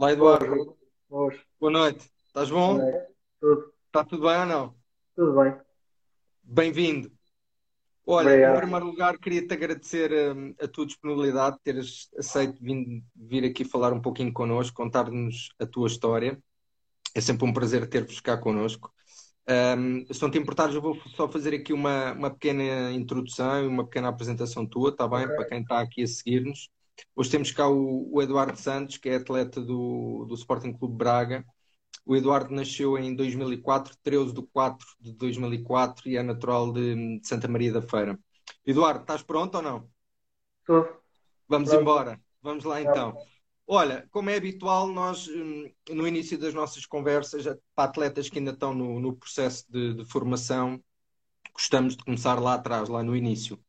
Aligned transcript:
Olá, 0.00 0.12
Eduardo. 0.12 0.78
Hoje, 1.10 1.44
Boa 1.60 1.70
noite. 1.70 2.10
Estás 2.28 2.48
bom? 2.48 2.78
Tudo, 3.38 3.70
Está 3.84 4.02
tudo 4.02 4.22
bem 4.22 4.38
ou 4.38 4.46
não? 4.46 4.74
tudo 5.14 5.38
bem. 5.38 5.54
Bem-vindo. 6.42 7.12
Olha, 8.06 8.28
em 8.28 8.30
Obrigado. 8.30 8.60
primeiro 8.60 8.86
lugar, 8.86 9.18
queria-te 9.18 9.52
agradecer 9.52 10.10
hum, 10.34 10.54
a 10.58 10.66
tua 10.66 10.86
disponibilidade, 10.86 11.58
teres 11.62 12.08
aceito 12.16 12.64
vir, 12.64 13.04
vir 13.14 13.44
aqui 13.44 13.62
falar 13.62 13.92
um 13.92 14.00
pouquinho 14.00 14.32
connosco, 14.32 14.74
contar-nos 14.74 15.50
a 15.58 15.66
tua 15.66 15.86
história. 15.86 16.42
É 17.14 17.20
sempre 17.20 17.46
um 17.46 17.52
prazer 17.52 17.86
ter-vos 17.86 18.20
cá 18.20 18.38
connosco. 18.38 18.90
Hum, 19.76 20.06
se 20.10 20.22
não 20.22 20.30
te 20.30 20.38
importares, 20.38 20.74
eu 20.74 20.80
vou 20.80 20.96
só 21.14 21.28
fazer 21.28 21.52
aqui 21.54 21.74
uma, 21.74 22.12
uma 22.12 22.30
pequena 22.30 22.90
introdução 22.90 23.64
e 23.64 23.66
uma 23.66 23.84
pequena 23.84 24.08
apresentação 24.08 24.64
tua, 24.66 24.88
está 24.88 25.06
bem? 25.06 25.26
Ok. 25.26 25.36
Para 25.36 25.44
quem 25.44 25.60
está 25.60 25.78
aqui 25.78 26.02
a 26.02 26.06
seguir-nos. 26.06 26.70
Hoje 27.14 27.30
temos 27.30 27.52
cá 27.52 27.68
o, 27.68 28.08
o 28.12 28.22
Eduardo 28.22 28.58
Santos, 28.58 28.96
que 28.96 29.08
é 29.08 29.16
atleta 29.16 29.60
do, 29.60 30.24
do 30.26 30.34
Sporting 30.34 30.72
Clube 30.72 30.96
Braga. 30.96 31.44
O 32.04 32.16
Eduardo 32.16 32.54
nasceu 32.54 32.96
em 32.98 33.14
2004, 33.14 33.96
13 34.02 34.34
de 34.34 34.42
4 34.42 34.86
de 35.00 35.12
2004 35.12 36.08
e 36.08 36.16
é 36.16 36.22
natural 36.22 36.72
de, 36.72 37.18
de 37.20 37.28
Santa 37.28 37.46
Maria 37.46 37.72
da 37.72 37.82
Feira. 37.82 38.18
Eduardo, 38.66 39.00
estás 39.00 39.22
pronto 39.22 39.56
ou 39.56 39.62
não? 39.62 39.90
Tudo. 40.64 40.88
Vamos 41.48 41.68
Pronto. 41.68 41.82
embora. 41.82 42.20
Vamos 42.42 42.64
lá 42.64 42.80
então. 42.80 43.16
Olha, 43.66 44.08
como 44.10 44.30
é 44.30 44.36
habitual, 44.36 44.88
nós 44.88 45.28
hum, 45.28 45.70
no 45.90 46.06
início 46.06 46.36
das 46.38 46.52
nossas 46.52 46.84
conversas, 46.86 47.44
para 47.74 47.88
atletas 47.88 48.28
que 48.28 48.38
ainda 48.38 48.50
estão 48.50 48.74
no, 48.74 48.98
no 48.98 49.14
processo 49.14 49.64
de, 49.70 49.94
de 49.94 50.04
formação, 50.04 50.82
gostamos 51.52 51.96
de 51.96 52.04
começar 52.04 52.40
lá 52.40 52.54
atrás, 52.54 52.88
lá 52.88 53.02
no 53.02 53.14
início. 53.14 53.62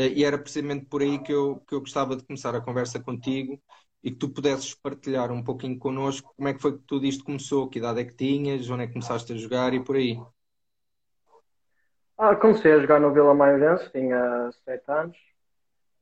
Eh, 0.00 0.12
E 0.18 0.24
era 0.24 0.38
precisamente 0.38 0.86
por 0.86 1.02
aí 1.02 1.16
que 1.24 1.32
eu, 1.32 1.60
que 1.66 1.74
eu 1.74 1.80
gostava 1.80 2.16
de 2.16 2.24
começar 2.24 2.54
a 2.54 2.60
conversa 2.60 3.00
contigo 3.00 3.60
e 4.02 4.10
que 4.12 4.16
tu 4.16 4.28
pudesses 4.30 4.72
partilhar 4.74 5.32
um 5.32 5.42
pouquinho 5.42 5.78
connosco 5.78 6.32
como 6.36 6.48
é 6.48 6.54
que 6.54 6.62
foi 6.62 6.72
que 6.78 6.84
tudo 6.86 7.04
isto 7.06 7.24
começou, 7.24 7.68
que 7.68 7.78
idade 7.80 8.00
é 8.00 8.04
que 8.04 8.14
tinhas, 8.14 8.70
onde 8.70 8.84
é 8.84 8.86
que 8.86 8.92
começaste 8.92 9.32
a 9.32 9.36
jogar 9.36 9.74
e 9.74 9.82
por 9.82 9.96
aí. 9.96 10.16
Ah, 12.16 12.34
comecei 12.36 12.72
a 12.72 12.80
jogar 12.80 13.00
no 13.00 13.12
Vila 13.12 13.34
Maiorense, 13.34 13.90
tinha 13.90 14.50
7 14.64 14.84
anos. 14.90 15.16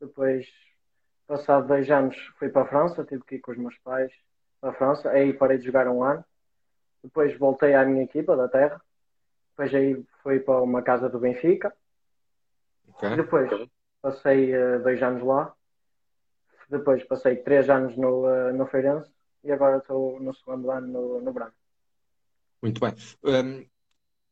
Depois, 0.00 0.46
passado 1.26 1.66
dois 1.68 1.90
anos, 1.90 2.16
fui 2.38 2.48
para 2.50 2.62
a 2.62 2.68
França, 2.68 3.04
tive 3.04 3.24
que 3.24 3.36
ir 3.36 3.40
com 3.40 3.52
os 3.52 3.58
meus 3.58 3.78
pais 3.78 4.12
para 4.60 4.70
a 4.70 4.74
França. 4.74 5.10
Aí 5.10 5.32
parei 5.32 5.58
de 5.58 5.66
jogar 5.66 5.88
um 5.88 6.02
ano. 6.02 6.24
Depois 7.02 7.36
voltei 7.38 7.74
à 7.74 7.84
minha 7.84 8.04
equipa 8.04 8.36
da 8.36 8.48
terra. 8.48 8.80
Depois 9.50 9.74
aí 9.74 10.04
fui 10.22 10.40
para 10.40 10.62
uma 10.62 10.82
casa 10.82 11.08
do 11.08 11.18
Benfica. 11.20 11.74
Ok? 12.88 13.04
Depois 13.16 13.50
passei 14.00 14.52
eh, 14.54 14.78
dois 14.80 15.02
anos 15.02 15.22
lá. 15.22 15.54
Depois 16.68 17.04
passei 17.04 17.36
três 17.36 17.68
anos 17.70 17.96
no, 17.96 18.28
eh, 18.28 18.52
no 18.52 18.66
Feirense. 18.66 19.10
E 19.44 19.52
agora 19.52 19.78
estou 19.78 20.20
no 20.20 20.34
segundo 20.34 20.70
ano 20.70 20.88
no, 20.88 21.20
no 21.20 21.32
Braga. 21.32 21.54
Muito 22.62 22.80
bem. 22.80 22.94
Hum, 23.24 23.66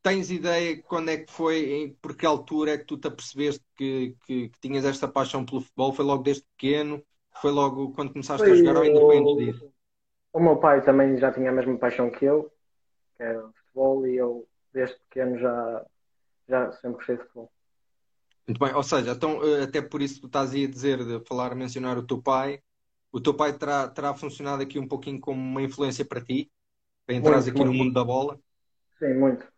tens 0.03 0.31
ideia 0.31 0.83
quando 0.83 1.11
é 1.11 1.19
que 1.19 1.33
foi, 1.33 1.73
em 1.73 1.95
por 1.95 2.17
que 2.17 2.27
altura 2.27 2.73
é 2.73 2.79
que 2.79 2.85
tu 2.85 2.99
te 2.99 3.09
apercebeste 3.09 3.65
que, 3.77 4.17
que, 4.27 4.49
que 4.51 4.61
tinhas 4.61 4.85
esta 4.85 5.09
paixão 5.09 5.45
pelo 5.45 5.61
futebol? 5.61 5.93
Foi 5.93 6.05
logo 6.05 6.23
desde 6.23 6.45
pequeno? 6.57 7.03
Foi 7.41 7.53
logo 7.53 7.93
quando 7.93 8.13
começaste 8.13 8.51
a 8.51 8.53
Foi 8.53 8.57
jogar 8.57 8.77
ou 8.77 8.83
ainda 8.83 9.01
foi 9.01 9.19
antes 9.19 9.37
disso? 9.37 9.65
o 10.33 10.41
meu 10.41 10.59
pai 10.59 10.85
também 10.85 11.17
já 11.17 11.33
tinha 11.33 11.51
a 11.51 11.53
mesma 11.53 11.79
paixão 11.79 12.11
que 12.11 12.25
eu, 12.25 12.53
que 13.17 13.23
era 13.23 13.47
o 13.47 13.53
futebol, 13.53 14.07
e 14.07 14.17
eu 14.17 14.49
desde 14.73 14.99
pequeno 15.01 15.39
já, 15.39 15.87
já 16.49 16.73
sempre 16.73 16.97
gostei 16.99 17.17
de 17.17 17.23
futebol. 17.23 17.53
Muito 18.47 18.59
bem. 18.59 18.75
Ou 18.75 18.83
seja, 18.83 19.13
então, 19.13 19.43
eh, 19.45 19.63
até 19.65 19.81
por 19.81 20.03
isso 20.03 20.17
que 20.17 20.21
tu 20.23 20.27
estás 20.27 20.53
aí 20.53 20.65
a 20.65 20.69
dizer, 20.71 21.05
de 21.05 21.25
falar, 21.27 21.55
mencionar 21.55 21.97
o 21.99 22.07
teu 22.07 22.21
pai, 22.23 22.63
o 23.13 23.21
teu 23.21 23.35
pai 23.35 23.57
terá, 23.57 23.89
terá 23.89 24.15
funcionado 24.15 24.63
aqui 24.63 24.79
um 24.79 24.89
pouquinho 24.89 25.21
como 25.21 25.41
uma 25.41 25.63
influência 25.63 26.05
para 26.05 26.23
ti, 26.25 26.51
para 27.07 27.17
entrares 27.17 27.47
Muito, 27.47 27.49
aqui 27.49 27.65
no 27.65 27.73
muito. 27.73 27.75
mundo 27.75 27.93
da 27.95 28.05
bola? 28.05 28.41
Sim, 28.99 29.15
muito. 29.21 29.53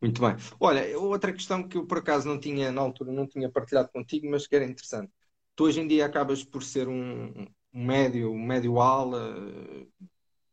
Muito 0.00 0.20
bem. 0.22 0.34
Olha, 0.58 0.98
outra 0.98 1.32
questão 1.32 1.66
que 1.68 1.76
eu 1.76 1.86
por 1.86 1.98
acaso 1.98 2.26
não 2.26 2.40
tinha 2.40 2.72
na 2.72 2.80
altura, 2.80 3.12
não 3.12 3.26
tinha 3.26 3.50
partilhado 3.50 3.90
contigo, 3.90 4.28
mas 4.30 4.46
que 4.46 4.56
era 4.56 4.64
interessante. 4.64 5.12
Tu 5.54 5.64
hoje 5.64 5.80
em 5.80 5.86
dia 5.86 6.06
acabas 6.06 6.42
por 6.42 6.62
ser 6.62 6.88
um, 6.88 7.28
um 7.72 7.84
médio, 7.84 8.30
um 8.32 8.42
médio 8.42 8.80
ala, 8.80 9.34
eh, 9.38 9.86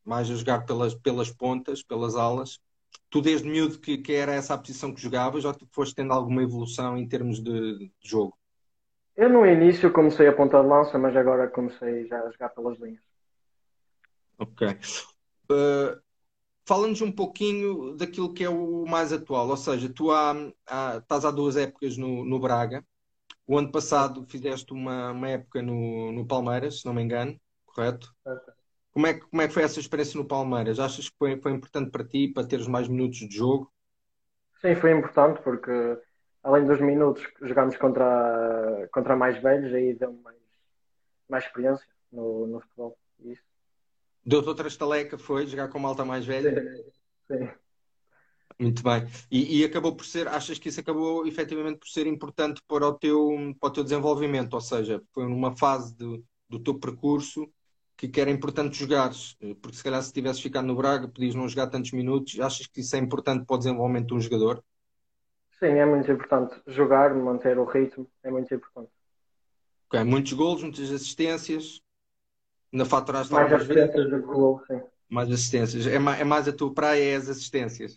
mais 0.05 0.29
a 0.31 0.35
jogar 0.35 0.65
pelas, 0.65 0.95
pelas 0.95 1.31
pontas, 1.31 1.83
pelas 1.83 2.15
alas. 2.15 2.59
Tu 3.09 3.21
desde 3.21 3.47
miúdo 3.47 3.79
que, 3.79 3.97
que 3.97 4.13
era 4.13 4.33
essa 4.33 4.53
a 4.53 4.57
posição 4.57 4.93
que 4.93 5.01
jogavas, 5.01 5.45
ou 5.45 5.53
tu 5.53 5.67
foste 5.71 5.95
tendo 5.95 6.13
alguma 6.13 6.43
evolução 6.43 6.97
em 6.97 7.07
termos 7.07 7.41
de, 7.41 7.77
de 7.79 7.91
jogo? 8.01 8.37
Eu 9.15 9.29
no 9.29 9.45
início 9.45 9.91
comecei 9.91 10.27
a 10.27 10.33
ponta 10.33 10.61
de 10.61 10.67
lança, 10.67 10.97
mas 10.97 11.15
agora 11.15 11.47
comecei 11.47 12.05
já 12.07 12.21
a 12.21 12.29
jogar 12.29 12.49
pelas 12.49 12.77
linhas. 12.79 13.01
Ok. 14.37 14.67
Uh, 15.49 15.99
fala-nos 16.67 17.01
um 17.01 17.11
pouquinho 17.11 17.95
daquilo 17.95 18.33
que 18.33 18.43
é 18.43 18.49
o 18.49 18.85
mais 18.85 19.11
atual, 19.11 19.47
ou 19.49 19.57
seja, 19.57 19.89
tu 19.91 20.11
há, 20.11 20.35
há- 20.67 20.97
estás 20.97 21.25
há 21.25 21.31
duas 21.31 21.55
épocas 21.57 21.97
no, 21.97 22.23
no 22.23 22.39
Braga. 22.39 22.85
O 23.47 23.57
ano 23.57 23.71
passado 23.71 24.25
fizeste 24.27 24.73
uma, 24.73 25.11
uma 25.11 25.29
época 25.29 25.61
no, 25.61 26.11
no 26.11 26.27
Palmeiras, 26.27 26.81
se 26.81 26.85
não 26.85 26.93
me 26.93 27.01
engano, 27.01 27.39
correto? 27.65 28.13
Como 28.97 29.05
é 29.05 29.13
que, 29.13 29.19
como 29.27 29.43
é 29.43 29.47
que 29.47 29.53
foi 29.53 29.61
essa 29.61 29.79
experiência 29.79 30.17
no 30.17 30.25
Palmeiras? 30.25 30.79
Achas 30.79 31.07
que 31.07 31.15
foi, 31.19 31.39
foi 31.39 31.51
importante 31.51 31.91
para 31.91 32.03
ti, 32.03 32.29
para 32.29 32.47
teres 32.47 32.65
mais 32.65 32.87
minutos 32.87 33.19
de 33.19 33.35
jogo? 33.37 33.71
Sim, 34.59 34.73
foi 34.73 34.91
importante 34.91 35.39
porque 35.43 35.71
além 36.41 36.65
dos 36.65 36.81
minutos 36.81 37.23
que 37.27 37.47
jogámos 37.47 37.77
contra, 37.77 38.89
contra 38.91 39.15
mais 39.15 39.39
velhos, 39.39 39.71
aí 39.71 39.93
deu 39.93 40.13
mais, 40.23 40.37
mais 41.29 41.43
experiência 41.43 41.85
no, 42.11 42.47
no 42.47 42.59
futebol. 42.59 42.97
Isso. 43.19 43.43
Deu-te 44.25 44.49
outra 44.49 44.67
estaleca, 44.67 45.15
foi 45.15 45.45
jogar 45.45 45.67
com 45.67 45.77
malta 45.77 46.03
mais 46.03 46.25
velha? 46.25 46.59
Sim, 46.59 47.37
sim. 47.37 47.49
Muito 48.57 48.81
bem. 48.81 49.05
E, 49.29 49.59
e 49.59 49.63
acabou 49.63 49.95
por 49.95 50.07
ser, 50.07 50.27
achas 50.27 50.57
que 50.57 50.69
isso 50.69 50.79
acabou 50.79 51.27
efetivamente 51.27 51.77
por 51.77 51.87
ser 51.87 52.07
importante 52.07 52.63
para 52.67 52.87
o 52.87 52.97
teu, 52.97 53.29
para 53.59 53.69
o 53.69 53.73
teu 53.73 53.83
desenvolvimento? 53.83 54.55
Ou 54.55 54.61
seja, 54.61 55.03
foi 55.13 55.25
numa 55.25 55.55
fase 55.55 55.95
do, 55.95 56.25
do 56.49 56.57
teu 56.57 56.79
percurso 56.79 57.47
que, 57.97 58.07
que 58.09 58.21
era 58.21 58.31
importante 58.31 58.77
jogares, 58.77 59.35
Eh, 59.41 59.55
porque 59.61 59.77
se 59.77 59.83
calhar 59.83 60.01
se 60.03 60.13
tivesses 60.13 60.41
ficado 60.41 60.67
no 60.67 60.75
Braga, 60.75 61.07
podias 61.09 61.35
não 61.35 61.49
jogar 61.49 61.67
tantos 61.69 61.91
minutos. 61.93 62.39
Achas 62.39 62.67
que 62.67 62.81
isso 62.81 62.95
é 62.95 62.99
importante 62.99 63.45
para 63.45 63.55
o 63.55 63.57
desenvolvimento 63.59 64.07
de 64.09 64.13
um 64.15 64.21
jogador? 64.21 64.63
Sim, 65.59 65.73
é 65.77 65.85
muito 65.85 66.09
importante. 66.09 66.55
Jogar, 66.65 67.13
manter 67.13 67.57
o 67.59 67.65
ritmo, 67.65 68.09
é 68.23 68.31
muito 68.31 68.53
importante. 68.55 68.91
Ok, 69.89 70.03
muitos 70.05 70.33
golos, 70.33 70.61
muitas 70.63 70.91
assistências, 70.91 71.81
ainda 72.73 72.85
faturaste 72.85 73.33
Mais 73.33 73.53
assistências 73.53 74.09
do 74.09 74.19
que 74.19 74.27
gol, 74.33 74.59
sim. 74.67 74.81
mais 75.09 75.29
assistências. 75.31 75.87
É, 75.87 75.99
ma- 75.99 76.17
é 76.17 76.23
mais 76.23 76.47
a 76.47 76.53
tua 76.53 76.73
praia, 76.73 77.03
é 77.03 77.15
as 77.15 77.29
assistências. 77.29 77.95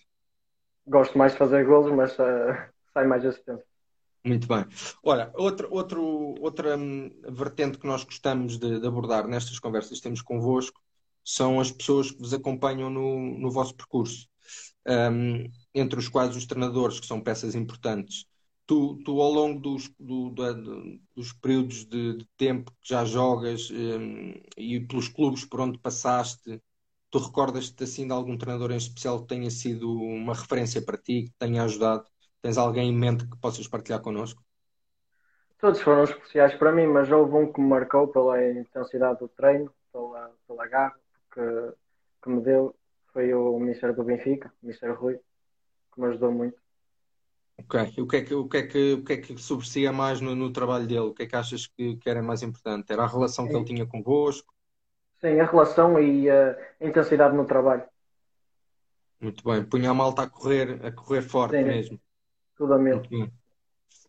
Gosto 0.87 1.17
mais 1.17 1.33
de 1.33 1.39
fazer 1.39 1.65
golos, 1.65 1.91
mas 1.93 2.19
eh, 2.19 2.71
sai 2.93 3.07
mais 3.07 3.25
assistência. 3.25 3.67
Muito 4.25 4.47
bem. 4.47 4.67
Olha, 5.03 5.33
outro, 5.35 5.69
outro, 5.73 6.03
outra 6.41 6.77
hum, 6.77 7.11
vertente 7.31 7.79
que 7.79 7.87
nós 7.87 8.05
gostamos 8.05 8.59
de, 8.59 8.79
de 8.81 8.87
abordar 8.87 9.27
nestas 9.27 9.59
conversas 9.59 9.97
que 9.99 10.03
temos 10.03 10.21
convosco 10.23 10.81
são 11.25 11.59
as 11.61 11.71
pessoas 11.73 12.11
que 12.11 12.19
vos 12.19 12.35
acompanham 12.35 12.91
no, 12.91 13.39
no 13.39 13.51
vosso 13.51 13.75
percurso, 13.75 14.29
Hum, 14.89 15.45
entre 15.75 15.99
os 16.01 16.09
quais 16.09 16.37
os 16.37 16.47
treinadores, 16.47 17.01
que 17.01 17.07
são 17.07 17.21
peças 17.23 17.55
importantes. 17.55 18.27
Tu, 18.67 19.03
tu 19.05 19.21
ao 19.21 19.31
longo 19.33 19.61
dos, 19.61 19.91
do- 20.01 20.31
dos 21.17 21.33
períodos 21.35 21.85
de, 21.87 22.17
de 22.19 22.27
tempo 22.37 22.71
que 22.81 22.89
já 22.91 23.05
jogas, 23.05 23.71
hum, 23.71 24.33
e 24.57 24.81
pelos 24.81 25.09
clubes 25.09 25.45
por 25.45 25.61
onde 25.61 25.79
passaste, 25.79 26.61
tu 27.11 27.19
recordas-te 27.19 27.85
assim 27.85 28.07
de 28.07 28.13
algum 28.13 28.37
treinador 28.39 28.73
em 28.73 28.77
especial 28.77 29.23
que 29.23 29.29
tenha 29.29 29.51
sido 29.51 29.93
uma 29.93 30.35
referência 30.35 30.83
para 30.83 30.99
ti, 30.99 31.25
que 31.25 31.33
tenha 31.39 31.65
ajudado? 31.65 32.07
Tens 32.43 32.57
alguém 32.57 32.91
em 32.91 32.97
mente 32.97 33.27
que 33.27 33.37
possas 33.37 33.69
partilhar 33.69 34.01
connosco? 34.01 34.43
Todos 35.59 35.81
foram 35.83 36.05
especiais 36.05 36.55
para 36.55 36.73
mim, 36.73 36.87
mas 36.87 37.11
houve 37.13 37.35
um 37.35 37.53
que 37.53 37.61
me 37.61 37.69
marcou 37.69 38.09
pela 38.09 38.43
intensidade 38.51 39.19
do 39.19 39.29
treino, 39.29 39.71
pela, 39.93 40.33
pela 40.47 40.67
garra 40.67 40.97
que, 41.33 41.75
que 42.23 42.31
me 42.31 42.41
deu. 42.41 42.75
Foi 43.13 43.35
o 43.35 43.59
Ministério 43.59 43.95
do 43.95 44.05
Benfica, 44.05 44.51
o 44.63 44.67
Ministério 44.67 44.95
Rui, 44.95 45.19
que 45.93 46.01
me 46.01 46.07
ajudou 46.07 46.33
muito. 46.33 46.59
Ok. 47.59 47.93
E 47.99 48.01
o 48.01 48.07
que 48.07 48.17
é 48.17 48.23
que, 48.23 48.35
o 48.35 48.49
que 48.49 48.57
é 48.57 48.63
que, 48.63 48.93
o 48.95 49.05
que 49.05 49.13
é 49.13 49.17
que 49.19 49.37
sobressia 49.37 49.93
mais 49.93 50.21
no, 50.21 50.35
no 50.35 50.51
trabalho 50.51 50.87
dele? 50.87 51.01
O 51.01 51.13
que 51.13 51.25
é 51.25 51.27
que 51.27 51.37
achas 51.37 51.67
que, 51.67 51.97
que 51.97 52.09
era 52.09 52.23
mais 52.23 52.43
importante? 52.43 52.91
Era 52.91 53.03
a 53.03 53.07
relação 53.07 53.47
que 53.47 53.55
ele 53.55 53.65
tinha 53.65 53.87
convosco? 53.87 54.55
Sim, 55.21 55.39
a 55.41 55.45
relação 55.45 56.01
e 56.01 56.31
a 56.31 56.57
intensidade 56.81 57.37
no 57.37 57.45
trabalho. 57.45 57.85
Muito 59.21 59.45
bem. 59.45 59.63
Punha 59.63 59.91
a 59.91 59.95
malta 59.95 60.23
a 60.23 60.31
correr, 60.31 60.81
a 60.83 60.91
correr 60.91 61.21
forte 61.21 61.57
Sim. 61.57 61.65
mesmo. 61.65 62.01
Muito 62.91 63.09
bem. 63.11 63.33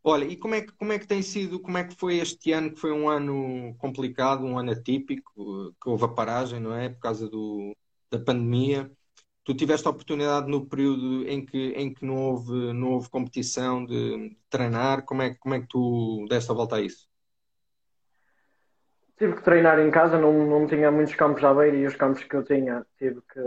Olha, 0.03 0.25
e 0.25 0.37
como 0.37 0.55
é 0.55 0.61
que, 0.61 0.71
como 0.73 0.93
é 0.93 0.99
que 0.99 1.07
tem 1.07 1.21
sido, 1.23 1.59
como 1.61 1.77
é 1.77 1.83
que 1.85 1.95
foi 1.95 2.17
este 2.19 2.51
ano, 2.53 2.71
que 2.73 2.79
foi 2.79 2.91
um 2.91 3.09
ano 3.09 3.75
complicado, 3.77 4.45
um 4.45 4.57
ano 4.57 4.71
atípico, 4.71 5.73
que 5.81 5.89
houve 5.89 6.05
a 6.05 6.07
paragem, 6.07 6.59
não 6.59 6.73
é? 6.75 6.89
Por 6.89 6.99
causa 6.99 7.29
do, 7.29 7.75
da 8.11 8.19
pandemia. 8.19 8.91
Tu 9.43 9.55
tiveste 9.55 9.87
a 9.87 9.91
oportunidade 9.91 10.49
no 10.49 10.67
período 10.67 11.27
em 11.29 11.45
que, 11.45 11.69
em 11.73 11.93
que 11.93 12.05
não 12.05 12.17
houve, 12.17 12.73
não 12.73 12.91
houve 12.93 13.09
competição 13.09 13.85
de, 13.85 14.29
de 14.31 14.37
treinar, 14.49 15.05
como 15.05 15.21
é, 15.23 15.31
que- 15.31 15.37
como 15.39 15.55
é 15.55 15.61
que 15.61 15.67
tu 15.67 16.25
deste 16.29 16.51
a 16.51 16.53
volta 16.55 16.77
a 16.77 16.81
isso? 16.81 17.07
tive 19.17 19.35
que 19.35 19.43
treinar 19.43 19.79
em 19.79 19.91
casa, 19.91 20.17
não, 20.19 20.33
não 20.45 20.67
tinha 20.67 20.91
muitos 20.91 21.15
campos 21.15 21.43
à 21.43 21.53
beira 21.53 21.77
e 21.77 21.85
os 21.85 21.95
campos 21.95 22.23
que 22.23 22.35
eu 22.35 22.43
tinha 22.43 22.85
tive 22.97 23.21
que 23.21 23.39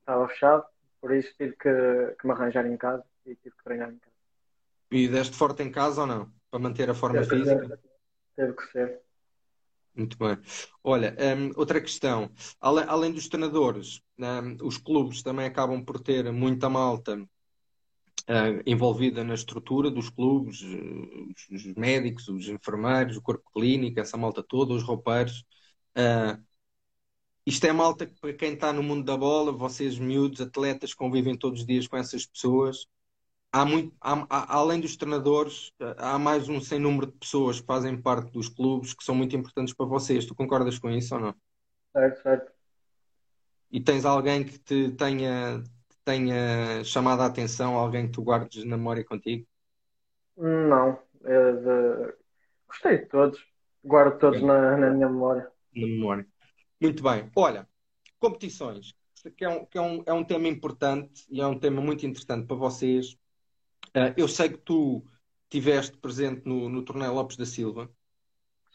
estava 0.00 0.28
fechado, 0.28 0.64
por 1.00 1.14
isso 1.14 1.34
tive 1.36 1.54
que, 1.56 2.16
que 2.18 2.26
me 2.26 2.32
arranjar 2.32 2.66
em 2.66 2.76
casa 2.76 3.04
e 3.30 3.36
tive 3.36 3.56
que 3.56 3.64
treinar 3.64 3.90
em 3.90 3.98
casa. 3.98 4.16
E 4.90 5.08
deste 5.08 5.36
forte 5.36 5.62
em 5.62 5.70
casa 5.70 6.02
ou 6.02 6.06
não? 6.06 6.32
Para 6.50 6.60
manter 6.60 6.88
a 6.88 6.94
forma 6.94 7.22
física? 7.22 7.78
Teve 8.34 8.52
que 8.54 8.62
ser. 8.72 9.00
Muito 9.94 10.16
bem. 10.16 10.38
Olha, 10.82 11.16
um, 11.36 11.50
outra 11.56 11.80
questão. 11.80 12.30
Além, 12.60 12.84
além 12.86 13.12
dos 13.12 13.28
treinadores, 13.28 14.00
um, 14.18 14.66
os 14.66 14.78
clubes 14.78 15.22
também 15.22 15.46
acabam 15.46 15.84
por 15.84 16.00
ter 16.00 16.32
muita 16.32 16.70
malta 16.70 17.16
uh, 17.18 18.62
envolvida 18.64 19.24
na 19.24 19.34
estrutura 19.34 19.90
dos 19.90 20.08
clubes, 20.08 20.62
os, 20.62 21.48
os, 21.50 21.74
médicos, 21.74 22.28
os 22.28 22.48
enfermeiros, 22.48 23.16
o 23.16 23.22
corpo 23.22 23.50
clínico, 23.52 23.98
essa 24.00 24.16
malta 24.16 24.42
toda, 24.42 24.72
os 24.72 24.84
roupeiros. 24.84 25.44
Uh, 25.96 26.40
isto 27.44 27.64
é 27.66 27.72
malta 27.72 28.06
que, 28.06 28.14
para 28.20 28.32
quem 28.34 28.54
está 28.54 28.72
no 28.72 28.82
mundo 28.82 29.04
da 29.04 29.16
bola, 29.16 29.50
vocês 29.50 29.98
miúdos, 29.98 30.40
atletas, 30.40 30.94
convivem 30.94 31.36
todos 31.36 31.60
os 31.60 31.66
dias 31.66 31.88
com 31.88 31.96
essas 31.96 32.24
pessoas 32.24 32.86
há 33.52 33.64
muito, 33.64 33.94
há, 34.00 34.26
há, 34.28 34.56
além 34.56 34.80
dos 34.80 34.96
treinadores, 34.96 35.72
há 35.96 36.18
mais 36.18 36.48
um 36.48 36.60
sem 36.60 36.78
número 36.78 37.06
de 37.06 37.12
pessoas 37.12 37.60
que 37.60 37.66
fazem 37.66 38.00
parte 38.00 38.30
dos 38.32 38.48
clubes 38.48 38.94
que 38.94 39.04
são 39.04 39.14
muito 39.14 39.36
importantes 39.36 39.74
para 39.74 39.86
vocês. 39.86 40.26
Tu 40.26 40.34
concordas 40.34 40.78
com 40.78 40.90
isso 40.90 41.14
ou 41.14 41.20
não? 41.20 41.34
Certo, 41.92 42.22
certo. 42.22 42.52
E 43.70 43.80
tens 43.80 44.04
alguém 44.04 44.44
que 44.44 44.58
te 44.58 44.90
tenha, 44.92 45.62
tenha 46.04 46.82
chamado 46.84 47.22
a 47.22 47.26
atenção, 47.26 47.76
alguém 47.76 48.06
que 48.06 48.12
tu 48.12 48.22
guardes 48.22 48.64
na 48.64 48.76
memória 48.76 49.04
contigo? 49.04 49.46
Não. 50.36 50.98
De... 51.22 52.14
Gostei 52.66 52.98
de 52.98 53.06
todos. 53.06 53.44
Guardo 53.84 54.18
todos 54.18 54.42
na, 54.42 54.76
na 54.76 54.90
minha 54.90 55.08
memória. 55.08 55.50
Na 55.74 55.86
memória. 55.86 56.26
Muito 56.80 57.02
bem. 57.02 57.30
Olha, 57.34 57.68
competições, 58.18 58.94
que, 59.36 59.44
é 59.44 59.48
um, 59.48 59.64
que 59.66 59.78
é, 59.78 59.80
um, 59.80 60.02
é 60.06 60.12
um 60.12 60.24
tema 60.24 60.48
importante 60.48 61.26
e 61.30 61.40
é 61.40 61.46
um 61.46 61.58
tema 61.58 61.80
muito 61.80 62.06
interessante 62.06 62.46
para 62.46 62.56
vocês. 62.56 63.16
Uh, 63.96 64.12
eu 64.16 64.28
sei 64.28 64.50
que 64.50 64.58
tu 64.58 65.04
estiveste 65.44 65.96
presente 65.96 66.42
no, 66.44 66.68
no 66.68 66.84
Torneio 66.84 67.12
Lopes 67.12 67.36
da 67.36 67.46
Silva, 67.46 67.90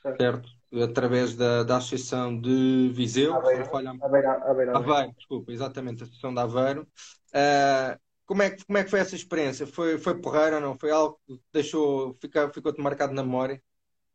certo? 0.01 0.17
certo? 0.17 0.49
Através 0.83 1.35
da, 1.35 1.63
da 1.63 1.77
Associação 1.77 2.39
de 2.39 2.91
Viseu. 2.93 3.35
Aveiro, 3.35 3.65
falha... 3.65 3.93
Aveiro, 4.01 4.29
Aveiro, 4.29 4.77
Aveiro, 4.77 5.13
desculpa, 5.15 5.51
exatamente, 5.51 6.01
a 6.01 6.05
Associação 6.05 6.33
de 6.33 6.39
Aveiro. 6.39 6.87
Uh, 7.29 7.99
como, 8.25 8.41
é 8.41 8.49
que, 8.49 8.65
como 8.65 8.77
é 8.77 8.83
que 8.83 8.89
foi 8.89 8.99
essa 8.99 9.15
experiência? 9.15 9.67
Foi, 9.67 9.99
foi 9.99 10.19
porreira 10.19 10.55
ou 10.55 10.61
não? 10.61 10.77
Foi 10.77 10.89
algo 10.89 11.19
que 11.27 11.39
deixou, 11.51 12.13
ficou, 12.15 12.51
ficou-te 12.51 12.81
marcado 12.81 13.13
na 13.13 13.23
memória? 13.23 13.61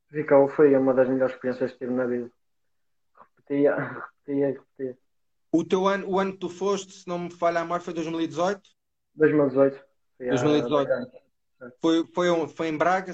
Ficou, 0.08 0.48
foi 0.48 0.74
uma 0.74 0.94
das 0.94 1.08
melhores 1.08 1.34
experiências 1.34 1.72
que 1.72 1.78
tive 1.78 1.92
na 1.92 2.06
vida. 2.06 2.30
Repetia, 3.36 3.76
repetia, 3.76 4.46
repetia. 4.48 4.98
O 5.52 5.64
teu 5.64 5.86
ano, 5.86 6.08
o 6.08 6.18
ano 6.18 6.32
que 6.32 6.38
tu 6.38 6.48
foste, 6.48 6.92
se 6.92 7.08
não 7.08 7.18
me 7.18 7.30
falha 7.30 7.60
a 7.60 7.62
memória, 7.62 7.84
foi 7.84 7.94
2018? 7.94 8.60
2018. 9.14 9.87
2018. 10.18 10.90
Foi, 11.80 12.06
foi, 12.14 12.48
foi 12.48 12.68
em 12.68 12.76
Braga? 12.76 13.12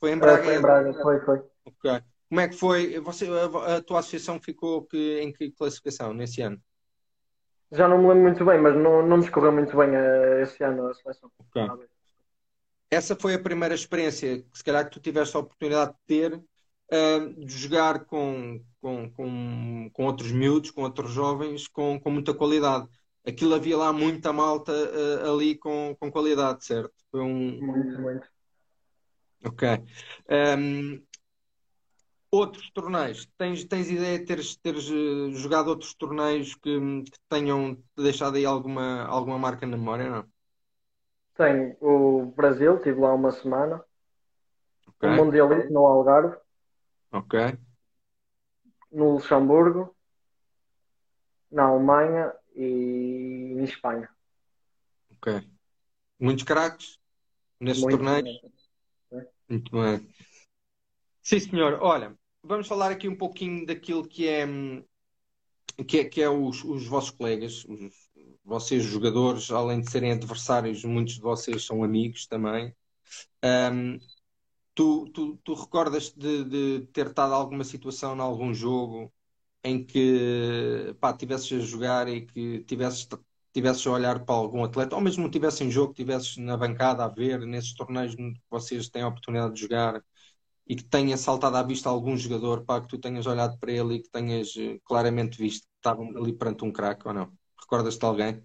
Foi 0.00 0.12
em 0.12 0.18
Braga? 0.18 0.44
Foi 0.44 0.54
em 0.56 0.60
Braga, 0.60 0.92
foi, 0.94 1.20
foi. 1.20 1.42
Ok. 1.64 2.02
Como 2.28 2.40
é 2.40 2.48
que 2.48 2.56
foi? 2.56 2.98
Você, 3.00 3.28
a, 3.28 3.76
a 3.76 3.82
tua 3.82 4.00
associação 4.00 4.40
ficou 4.40 4.84
que, 4.84 5.20
em 5.20 5.32
que 5.32 5.50
classificação 5.52 6.12
nesse 6.12 6.42
ano? 6.42 6.60
Já 7.72 7.88
não 7.88 7.98
me 7.98 8.08
lembro 8.08 8.22
muito 8.22 8.44
bem, 8.44 8.60
mas 8.60 8.74
não, 8.76 9.06
não 9.06 9.16
nos 9.16 9.28
correu 9.28 9.52
muito 9.52 9.76
bem 9.76 9.90
uh, 9.90 10.40
esse 10.42 10.62
ano 10.62 10.86
a 10.86 10.94
seleção. 10.94 11.30
Okay. 11.50 11.66
Essa 12.90 13.16
foi 13.16 13.34
a 13.34 13.38
primeira 13.38 13.74
experiência 13.74 14.42
que 14.42 14.58
se 14.58 14.64
calhar 14.64 14.84
que 14.84 14.92
tu 14.92 15.00
tiveste 15.00 15.36
a 15.36 15.40
oportunidade 15.40 15.92
de 15.92 15.98
ter 16.06 16.34
uh, 16.34 17.44
de 17.44 17.58
jogar 17.58 18.04
com, 18.04 18.62
com, 18.80 19.10
com, 19.10 19.90
com 19.92 20.04
outros 20.04 20.30
miúdos, 20.30 20.70
com 20.70 20.82
outros 20.82 21.10
jovens, 21.10 21.66
com, 21.66 21.98
com 21.98 22.10
muita 22.10 22.32
qualidade 22.32 22.88
aquilo 23.26 23.54
havia 23.54 23.76
lá 23.76 23.92
muita 23.92 24.32
malta 24.32 24.72
uh, 24.72 25.32
ali 25.32 25.56
com, 25.56 25.96
com 25.98 26.10
qualidade, 26.10 26.64
certo? 26.64 26.92
Foi 27.10 27.20
um. 27.20 27.60
Muito, 27.60 28.00
muito. 28.00 28.28
Ok. 29.44 29.68
Um, 30.58 31.02
outros 32.30 32.70
torneios, 32.70 33.26
tens, 33.38 33.64
tens 33.64 33.90
ideia 33.90 34.18
de 34.18 34.24
teres, 34.24 34.56
teres 34.56 34.88
uh, 34.90 35.32
jogado 35.32 35.68
outros 35.68 35.94
torneios 35.94 36.54
que, 36.54 37.02
que, 37.02 37.18
tenham 37.28 37.78
deixado 37.96 38.36
aí 38.36 38.44
alguma, 38.44 39.04
alguma 39.04 39.38
marca 39.38 39.66
na 39.66 39.76
memória, 39.76 40.10
não? 40.10 40.26
Tenho 41.36 41.76
o 41.80 42.32
Brasil, 42.36 42.76
estive 42.76 43.00
lá 43.00 43.12
uma 43.12 43.32
semana. 43.32 43.84
Okay. 44.96 45.10
O 45.10 45.12
Mundialito 45.12 45.72
no 45.72 45.86
Algarve. 45.86 46.36
Ok. 47.12 47.58
No 48.92 49.14
Luxemburgo. 49.14 49.94
Na 51.50 51.64
Alemanha 51.64 52.32
e 52.54 53.54
em 53.56 53.64
Espanha. 53.64 54.08
Ok. 55.10 55.42
Muitos 56.18 56.44
craques 56.44 56.98
nesses 57.60 57.82
Muito 57.82 57.96
torneios? 57.96 58.40
Bem. 59.10 59.26
Muito 59.48 59.72
bem. 59.72 60.08
Sim, 61.22 61.40
senhor. 61.40 61.78
Olha, 61.80 62.16
vamos 62.42 62.66
falar 62.66 62.90
aqui 62.90 63.08
um 63.08 63.16
pouquinho 63.16 63.66
daquilo 63.66 64.06
que 64.06 64.28
é, 64.28 64.46
que 65.86 65.98
é, 65.98 66.04
que 66.04 66.22
é 66.22 66.28
os, 66.28 66.62
os 66.64 66.86
vossos 66.86 67.10
colegas, 67.10 67.64
os, 67.64 67.92
vocês 68.44 68.84
jogadores, 68.84 69.50
além 69.50 69.80
de 69.80 69.90
serem 69.90 70.12
adversários, 70.12 70.84
muitos 70.84 71.14
de 71.14 71.20
vocês 71.20 71.64
são 71.64 71.82
amigos 71.82 72.26
também. 72.26 72.74
Um, 73.42 73.98
tu, 74.74 75.08
tu, 75.10 75.38
tu 75.42 75.54
recordas 75.54 76.10
de, 76.10 76.44
de 76.44 76.86
ter 76.92 77.06
estado 77.06 77.32
alguma 77.32 77.64
situação 77.64 78.14
em 78.14 78.20
algum 78.20 78.52
jogo 78.52 79.12
em 79.64 79.82
que 79.82 80.94
pá, 81.00 81.12
tivesses 81.14 81.50
a 81.52 81.64
jogar 81.64 82.06
e 82.06 82.26
que 82.26 82.60
tivesses, 82.64 83.08
tivesses 83.52 83.86
a 83.86 83.90
olhar 83.92 84.24
para 84.24 84.34
algum 84.34 84.62
atleta, 84.62 84.94
ou 84.94 85.00
mesmo 85.00 85.28
tivesse 85.30 85.64
em 85.64 85.70
jogo, 85.70 85.94
tivesses 85.94 86.36
na 86.36 86.56
bancada 86.56 87.04
a 87.04 87.08
ver, 87.08 87.40
nesses 87.40 87.74
torneios 87.74 88.14
que 88.14 88.34
vocês 88.50 88.90
têm 88.90 89.02
a 89.02 89.08
oportunidade 89.08 89.54
de 89.54 89.62
jogar 89.62 90.04
e 90.66 90.76
que 90.76 90.84
tenha 90.84 91.16
saltado 91.16 91.56
à 91.56 91.62
vista 91.62 91.88
algum 91.88 92.16
jogador 92.16 92.64
para 92.64 92.82
que 92.82 92.88
tu 92.88 92.98
tenhas 92.98 93.26
olhado 93.26 93.58
para 93.58 93.72
ele 93.72 93.94
e 93.94 94.02
que 94.02 94.10
tenhas 94.10 94.54
eh, 94.56 94.78
claramente 94.84 95.38
visto 95.38 95.62
que 95.62 95.76
estavam 95.76 96.08
ali 96.16 96.32
perante 96.32 96.64
um 96.64 96.72
craque 96.72 97.06
ou 97.08 97.14
não? 97.14 97.32
Recordas-te 97.58 98.00
de 98.00 98.06
alguém? 98.06 98.44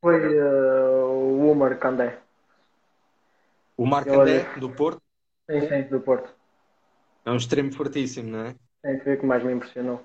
Foi 0.00 0.38
uh, 0.38 1.06
o 1.06 1.50
Omar 1.50 1.78
Candé. 1.78 2.20
O 3.76 3.86
Mar 3.86 4.04
Candé, 4.04 4.44
do 4.58 4.70
Porto? 4.70 5.00
Sim, 5.48 5.68
sim, 5.68 5.82
do 5.88 6.00
Porto. 6.00 6.34
É 7.24 7.30
um 7.30 7.36
extremo 7.36 7.72
fortíssimo, 7.72 8.30
não 8.30 8.40
é? 8.40 8.56
É, 8.88 8.98
foi 9.00 9.14
o 9.14 9.20
que 9.20 9.26
mais 9.26 9.44
me 9.44 9.52
impressionou. 9.52 10.00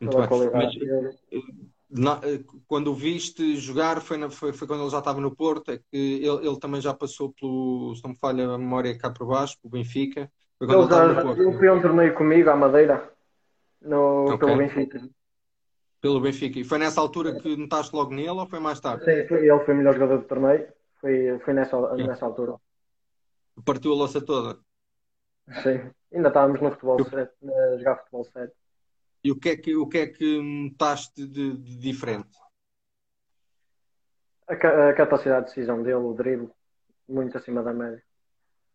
Muito 0.00 0.16
bem. 0.16 0.50
Mas, 0.52 0.74
na, 1.90 2.20
quando 2.66 2.88
o 2.88 2.94
viste 2.94 3.56
jogar 3.56 4.00
foi, 4.00 4.16
na, 4.16 4.30
foi, 4.30 4.52
foi, 4.52 4.66
quando 4.66 4.82
ele 4.82 4.90
já 4.90 4.98
estava 4.98 5.20
no 5.20 5.34
Porto, 5.34 5.72
é 5.72 5.78
que 5.78 5.84
ele, 5.92 6.46
ele, 6.46 6.58
também 6.58 6.80
já 6.80 6.94
passou 6.94 7.32
pelo, 7.32 7.94
se 7.94 8.02
não 8.02 8.10
me 8.10 8.16
falha 8.16 8.48
a 8.48 8.58
memória 8.58 8.96
cá 8.96 9.10
por 9.10 9.26
baixo, 9.26 9.58
pelo 9.60 9.72
Benfica. 9.72 10.30
Foi 10.58 10.66
quando 10.66 10.94
ele, 10.94 11.04
ele, 11.04 11.14
já, 11.14 11.22
Porto, 11.22 11.42
ele 11.42 11.58
foi 11.58 11.70
um 11.70 11.82
torneio 11.82 12.14
comigo 12.14 12.50
à 12.50 12.56
Madeira, 12.56 13.12
no, 13.82 14.24
okay. 14.24 14.38
pelo 14.38 14.56
Benfica. 14.56 15.08
Pelo 16.00 16.20
Benfica. 16.20 16.58
E 16.58 16.64
foi 16.64 16.78
nessa 16.78 17.00
altura 17.00 17.38
que 17.40 17.56
notaste 17.56 17.94
logo 17.94 18.14
nele 18.14 18.30
ou 18.30 18.46
foi 18.46 18.60
mais 18.60 18.80
tarde? 18.80 19.04
Sim, 19.04 19.26
foi, 19.26 19.46
ele 19.46 19.60
foi 19.60 19.74
o 19.74 19.76
melhor 19.76 19.94
jogador 19.94 20.18
do 20.18 20.24
torneio. 20.24 20.68
Foi, 21.00 21.38
foi 21.40 21.54
nessa, 21.54 21.96
nessa 21.96 22.24
altura. 22.24 22.56
Partiu 23.64 23.92
a 23.92 23.96
louça 23.96 24.20
toda? 24.20 24.58
Sim. 25.62 25.90
Ainda 26.12 26.28
estávamos 26.28 26.60
no 26.60 26.70
futebol 26.70 27.04
7, 27.04 27.32
a 27.44 27.78
jogar 27.78 27.96
futebol 27.96 28.24
7. 28.24 28.52
E 29.24 29.32
o 29.32 29.38
que 29.38 29.48
é 29.50 29.56
que, 29.56 29.76
o 29.76 29.86
que, 29.86 29.98
é 29.98 30.06
que 30.06 30.40
notaste 30.40 31.26
de, 31.26 31.56
de 31.56 31.76
diferente? 31.76 32.38
A, 34.46 34.88
a, 34.88 34.94
capacidade 34.94 35.46
de 35.46 35.54
decisão 35.54 35.82
dele, 35.82 35.96
o 35.96 36.14
drible, 36.14 36.50
muito 37.08 37.36
acima 37.36 37.62
da 37.62 37.72
média. 37.72 38.02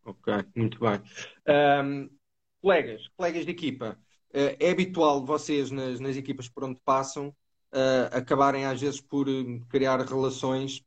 Ok, 0.06 0.34
muito 0.56 0.80
bem. 0.80 1.02
Um, 1.48 2.10
colegas, 2.62 3.08
colegas 3.16 3.46
de 3.46 3.52
equipa, 3.52 3.98
uh, 4.30 4.56
é 4.60 4.70
habitual 4.70 5.26
vocês 5.26 5.72
nas, 5.72 6.00
nas 6.00 6.16
equipas 6.16 6.48
por 6.48 6.66
onde 6.66 6.80
passam 6.82 7.30
uh, 7.74 8.16
acabarem 8.16 8.66
às 8.66 8.80
vezes 8.80 9.02
por 9.02 9.28
eh, 9.28 9.60
criar 9.70 10.00
relações, 10.02 10.84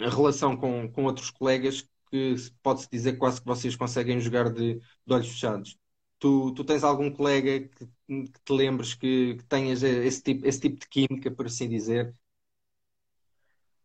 a 0.00 0.08
relação 0.08 0.56
com, 0.56 0.90
com 0.90 1.04
outros 1.04 1.30
colegas 1.30 1.86
que 2.10 2.34
pode-se 2.62 2.88
dizer 2.90 3.16
quase 3.16 3.40
que 3.40 3.46
vocês 3.46 3.76
conseguem 3.76 4.20
jogar 4.20 4.50
de, 4.50 4.74
de 4.74 5.14
olhos 5.14 5.28
fechados. 5.28 5.78
Tu, 6.18 6.52
tu, 6.54 6.64
tens 6.64 6.84
algum 6.84 7.10
colega 7.10 7.60
que, 7.68 7.86
que 8.06 8.40
te 8.44 8.52
lembres 8.52 8.94
que, 8.94 9.36
que 9.36 9.44
tenhas 9.44 9.82
esse 9.82 10.22
tipo, 10.22 10.46
esse 10.46 10.60
tipo 10.60 10.78
de 10.78 10.88
química, 10.88 11.30
por 11.30 11.46
assim 11.46 11.68
dizer? 11.68 12.14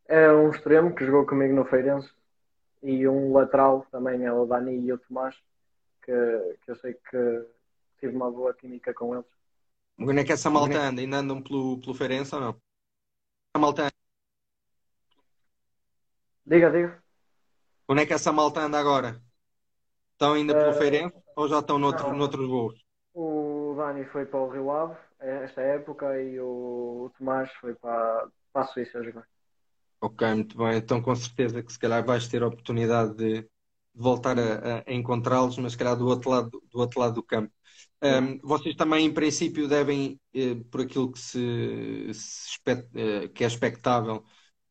É 0.07 0.31
um 0.31 0.49
extremo 0.49 0.93
que 0.93 1.05
jogou 1.05 1.25
comigo 1.25 1.53
no 1.55 1.65
Feirense 1.65 2.09
e 2.83 3.07
um 3.07 3.31
lateral 3.31 3.87
também 3.91 4.25
é 4.25 4.33
o 4.33 4.45
Dani 4.45 4.77
e 4.77 4.91
o 4.91 4.97
Tomás, 4.97 5.35
que, 6.03 6.11
que 6.63 6.71
eu 6.71 6.75
sei 6.75 6.93
que 6.93 7.47
tive 7.99 8.15
uma 8.15 8.29
boa 8.29 8.53
química 8.53 8.93
com 8.93 9.15
eles. 9.15 9.25
Onde 9.97 10.19
é 10.19 10.23
que 10.25 10.33
essa 10.33 10.49
malta 10.49 10.77
anda? 10.77 11.01
Ainda 11.01 11.17
andam 11.17 11.41
pelo, 11.41 11.79
pelo 11.79 11.95
Feirense 11.95 12.35
ou 12.35 12.41
não? 12.41 12.61
A 13.53 13.59
malta 13.59 13.83
anda. 13.83 13.91
Diga, 16.45 16.69
diga. 16.69 17.04
Onde 17.87 18.01
é 18.01 18.05
que 18.05 18.13
essa 18.13 18.31
malta 18.31 18.61
anda 18.61 18.79
agora? 18.79 19.21
Estão 20.13 20.33
ainda 20.33 20.53
pelo 20.53 20.71
uh, 20.71 20.73
Feirense 20.73 21.15
ou 21.35 21.47
já 21.47 21.59
estão 21.59 21.77
noutro, 21.77 22.09
não, 22.09 22.17
noutros 22.17 22.47
voos? 22.47 22.73
O 23.13 23.75
Dani 23.77 24.05
foi 24.05 24.25
para 24.25 24.39
o 24.39 24.49
Rio 24.49 24.71
Ave 24.71 24.95
esta 25.19 25.61
época 25.61 26.21
e 26.21 26.39
o, 26.39 27.05
o 27.05 27.11
Tomás 27.17 27.51
foi 27.59 27.73
para, 27.75 28.27
para 28.51 28.61
a 28.63 28.67
Suíça 28.67 29.03
jogar. 29.03 29.27
Ok, 30.01 30.27
muito 30.33 30.57
bem. 30.57 30.77
Então 30.77 31.01
com 31.01 31.15
certeza 31.15 31.61
que 31.61 31.71
se 31.71 31.79
calhar 31.79 32.05
vais 32.05 32.27
ter 32.27 32.43
a 32.43 32.47
oportunidade 32.47 33.15
de, 33.15 33.41
de 33.41 33.49
voltar 33.93 34.37
a, 34.39 34.83
a 34.85 34.93
encontrá-los, 34.93 35.57
mas 35.57 35.73
se 35.73 35.77
calhar 35.77 35.95
do 35.95 36.07
outro 36.07 36.29
lado 36.29 36.49
do, 36.49 36.79
outro 36.79 36.99
lado 36.99 37.15
do 37.15 37.23
campo. 37.23 37.51
Um, 38.03 38.37
vocês 38.43 38.75
também, 38.75 39.05
em 39.05 39.13
princípio, 39.13 39.67
devem, 39.67 40.19
eh, 40.33 40.55
por 40.69 40.81
aquilo 40.81 41.11
que, 41.11 41.17
se, 41.17 42.13
se 42.13 42.59
eh, 42.67 43.27
que 43.29 43.43
é 43.43 43.47
expectável, 43.47 44.23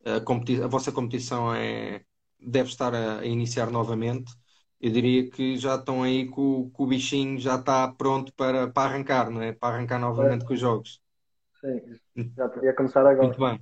a, 0.05 0.17
a, 0.63 0.67
vossa 0.67 0.91
competição 0.91 1.53
é, 1.53 2.05
deve 2.45 2.69
estar 2.69 2.93
a, 2.93 3.19
a, 3.19 3.25
iniciar 3.25 3.69
novamente. 3.69 4.33
Eu 4.79 4.91
diria 4.91 5.29
que 5.29 5.57
já 5.57 5.75
estão 5.75 6.03
aí 6.03 6.27
com, 6.27 6.69
com 6.69 6.83
o 6.83 6.87
bichinho, 6.87 7.39
já 7.39 7.55
está 7.55 7.87
pronto 7.87 8.33
para, 8.33 8.67
para 8.67 8.89
arrancar, 8.89 9.29
não 9.29 9.41
é? 9.41 9.53
Para 9.53 9.75
arrancar 9.75 9.99
novamente 9.99 10.43
é. 10.43 10.47
com 10.47 10.53
os 10.53 10.59
jogos. 10.59 11.01
Sim, 11.59 12.31
já 12.35 12.47
podia 12.49 12.73
começar 12.73 13.01
agora. 13.01 13.27
Muito 13.27 13.39
bem. 13.39 13.59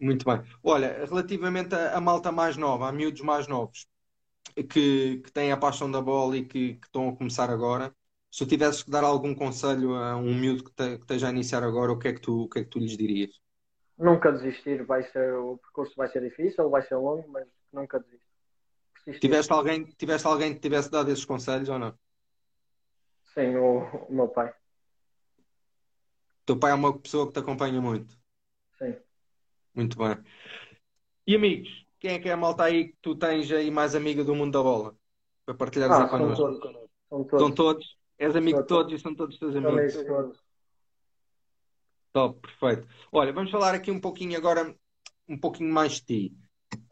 Muito 0.00 0.24
bem. 0.24 0.40
Olha, 0.62 1.04
relativamente 1.04 1.74
a, 1.74 1.96
a 1.96 2.00
malta 2.00 2.32
mais 2.32 2.56
nova, 2.56 2.88
a 2.88 2.92
miúdos 2.92 3.20
mais 3.20 3.46
novos, 3.46 3.86
que, 4.54 5.18
que 5.18 5.32
têm 5.32 5.52
a 5.52 5.56
paixão 5.56 5.90
da 5.90 6.00
bola 6.00 6.36
e 6.36 6.44
que, 6.44 6.74
que 6.74 6.86
estão 6.86 7.08
a 7.10 7.16
começar 7.16 7.50
agora, 7.50 7.92
se 8.30 8.38
tu 8.38 8.48
tivesses 8.48 8.82
que 8.82 8.90
dar 8.90 9.04
algum 9.04 9.34
conselho 9.34 9.94
a 9.94 10.16
um 10.16 10.34
miúdo 10.34 10.64
que, 10.64 10.72
te, 10.72 10.96
que 10.96 11.02
esteja 11.02 11.26
a 11.26 11.30
iniciar 11.30 11.62
agora, 11.64 11.92
o 11.92 11.98
que, 11.98 12.08
é 12.08 12.12
que 12.12 12.20
tu, 12.20 12.44
o 12.44 12.48
que 12.48 12.60
é 12.60 12.64
que 12.64 12.70
tu 12.70 12.78
lhes 12.78 12.96
dirias? 12.96 13.40
Nunca 13.98 14.32
desistir, 14.32 14.84
vai 14.84 15.02
ser, 15.02 15.34
o 15.34 15.58
percurso 15.58 15.94
vai 15.96 16.08
ser 16.08 16.22
difícil, 16.22 16.70
vai 16.70 16.80
ser 16.82 16.94
longo, 16.94 17.28
mas 17.28 17.46
nunca 17.72 18.00
desistir. 18.00 19.20
Tiveste 19.20 19.52
alguém, 19.52 19.84
tiveste 19.84 20.26
alguém 20.26 20.54
que 20.54 20.60
tivesse 20.60 20.90
dado 20.90 21.10
esses 21.10 21.24
conselhos 21.24 21.68
ou 21.68 21.78
não? 21.78 21.98
Sim, 23.34 23.56
o, 23.56 23.80
o 24.08 24.12
meu 24.12 24.28
pai. 24.28 24.50
O 26.42 26.46
teu 26.46 26.58
pai 26.58 26.72
é 26.72 26.74
uma 26.74 26.98
pessoa 26.98 27.26
que 27.26 27.32
te 27.32 27.38
acompanha 27.38 27.80
muito? 27.80 28.18
Sim. 28.78 28.96
Muito 29.74 29.96
bem. 29.96 30.16
E 31.26 31.36
amigos, 31.36 31.68
quem 31.98 32.14
é 32.14 32.18
que 32.18 32.28
é 32.28 32.32
a 32.32 32.36
malta 32.36 32.64
aí 32.64 32.88
que 32.88 32.96
tu 33.00 33.14
tens 33.14 33.50
aí 33.52 33.70
mais 33.70 33.94
amiga 33.94 34.24
do 34.24 34.34
mundo 34.34 34.52
da 34.52 34.62
bola? 34.62 34.96
Para 35.44 35.54
partilhares 35.54 35.96
ah, 35.96 36.08
connosco. 36.08 36.36
São 36.36 36.60
todos. 36.60 36.90
São 37.08 37.24
todos. 37.24 37.40
São 37.40 37.54
todos. 37.54 38.00
És 38.18 38.36
amigo 38.36 38.60
de 38.60 38.66
todos 38.66 38.92
e 38.92 38.98
são 38.98 39.14
todos 39.14 39.38
teus 39.38 39.56
amigos. 39.56 39.94
Todos. 40.04 40.38
Top, 42.12 42.40
perfeito. 42.40 42.88
Olha, 43.12 43.32
vamos 43.32 43.50
falar 43.50 43.74
aqui 43.74 43.90
um 43.90 44.00
pouquinho 44.00 44.36
agora, 44.36 44.76
um 45.28 45.38
pouquinho 45.38 45.72
mais 45.72 45.92
de 45.94 46.04
ti. 46.04 46.36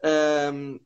Um, 0.03 0.79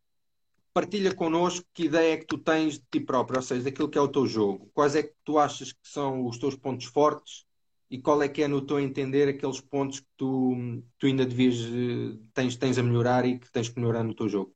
partilha 0.73 1.13
connosco 1.13 1.65
que 1.73 1.85
ideia 1.85 2.13
é 2.13 2.17
que 2.17 2.25
tu 2.25 2.37
tens 2.37 2.79
de 2.79 2.85
ti 2.91 2.99
próprio, 2.99 3.37
ou 3.37 3.43
seja, 3.43 3.63
daquilo 3.63 3.89
que 3.89 3.97
é 3.97 4.01
o 4.01 4.07
teu 4.07 4.25
jogo. 4.25 4.69
Quais 4.73 4.95
é 4.95 5.03
que 5.03 5.13
tu 5.23 5.37
achas 5.37 5.71
que 5.71 5.87
são 5.87 6.25
os 6.25 6.37
teus 6.37 6.55
pontos 6.55 6.85
fortes 6.85 7.45
e 7.89 8.01
qual 8.01 8.23
é 8.23 8.27
que 8.27 8.41
é, 8.41 8.47
no 8.47 8.65
teu 8.65 8.79
entender, 8.79 9.29
aqueles 9.29 9.61
pontos 9.61 9.99
que 9.99 10.07
tu, 10.17 10.81
tu 10.97 11.05
ainda 11.05 11.25
devias, 11.25 11.57
eh, 11.59 12.17
tens, 12.33 12.55
tens 12.55 12.79
a 12.79 12.83
melhorar 12.83 13.23
e 13.23 13.37
que 13.37 13.51
tens 13.51 13.69
que 13.69 13.79
melhorar 13.79 14.03
no 14.03 14.15
teu 14.15 14.27
jogo? 14.27 14.55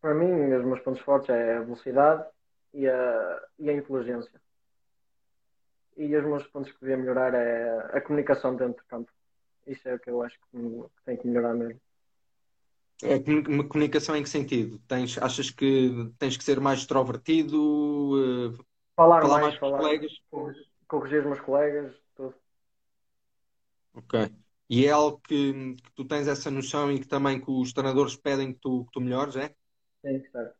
Para 0.00 0.14
mim, 0.14 0.52
os 0.52 0.64
meus 0.64 0.80
pontos 0.80 1.00
fortes 1.02 1.30
é 1.30 1.58
a 1.58 1.60
velocidade 1.60 2.26
e 2.74 2.88
a, 2.88 3.42
e 3.56 3.70
a 3.70 3.72
inteligência. 3.72 4.40
E 5.96 6.16
os 6.16 6.24
meus 6.24 6.44
pontos 6.48 6.72
que 6.72 6.80
devia 6.80 6.96
melhorar 6.96 7.34
é 7.34 7.96
a 7.96 8.00
comunicação 8.00 8.56
dentro 8.56 8.82
do 8.82 8.88
campo. 8.88 9.12
Isso 9.66 9.88
é 9.88 9.94
o 9.94 10.00
que 10.00 10.10
eu 10.10 10.20
acho 10.22 10.36
que, 10.40 10.58
que 10.58 11.04
tem 11.04 11.16
que 11.16 11.28
melhorar 11.28 11.54
mesmo. 11.54 11.80
É, 13.02 13.18
comunicação 13.68 14.14
em 14.14 14.22
que 14.22 14.28
sentido? 14.28 14.78
Tens, 14.86 15.16
achas 15.18 15.50
que 15.50 16.12
tens 16.18 16.36
que 16.36 16.44
ser 16.44 16.60
mais 16.60 16.80
extrovertido? 16.80 17.56
Uh, 17.56 18.64
falar, 18.94 19.22
falar, 19.22 19.40
mais, 19.40 19.42
mais 19.42 19.58
falar, 19.58 19.78
colegas? 19.78 20.12
Corrigir 20.86 21.20
os 21.20 21.26
meus 21.26 21.40
colegas, 21.40 21.94
tudo. 22.14 22.34
Ok. 23.94 24.30
E 24.68 24.86
é 24.86 24.90
algo 24.90 25.20
que, 25.20 25.74
que, 25.74 25.92
tu 25.94 26.04
tens 26.04 26.28
essa 26.28 26.50
noção 26.50 26.92
e 26.92 27.00
que 27.00 27.06
também 27.06 27.40
que 27.40 27.50
os 27.50 27.72
treinadores 27.72 28.16
pedem 28.16 28.52
que 28.52 28.60
tu, 28.60 28.84
que 28.84 28.92
tu 28.92 29.00
melhores, 29.00 29.34
é? 29.36 29.54
Sim, 30.04 30.22
certo. 30.30 30.54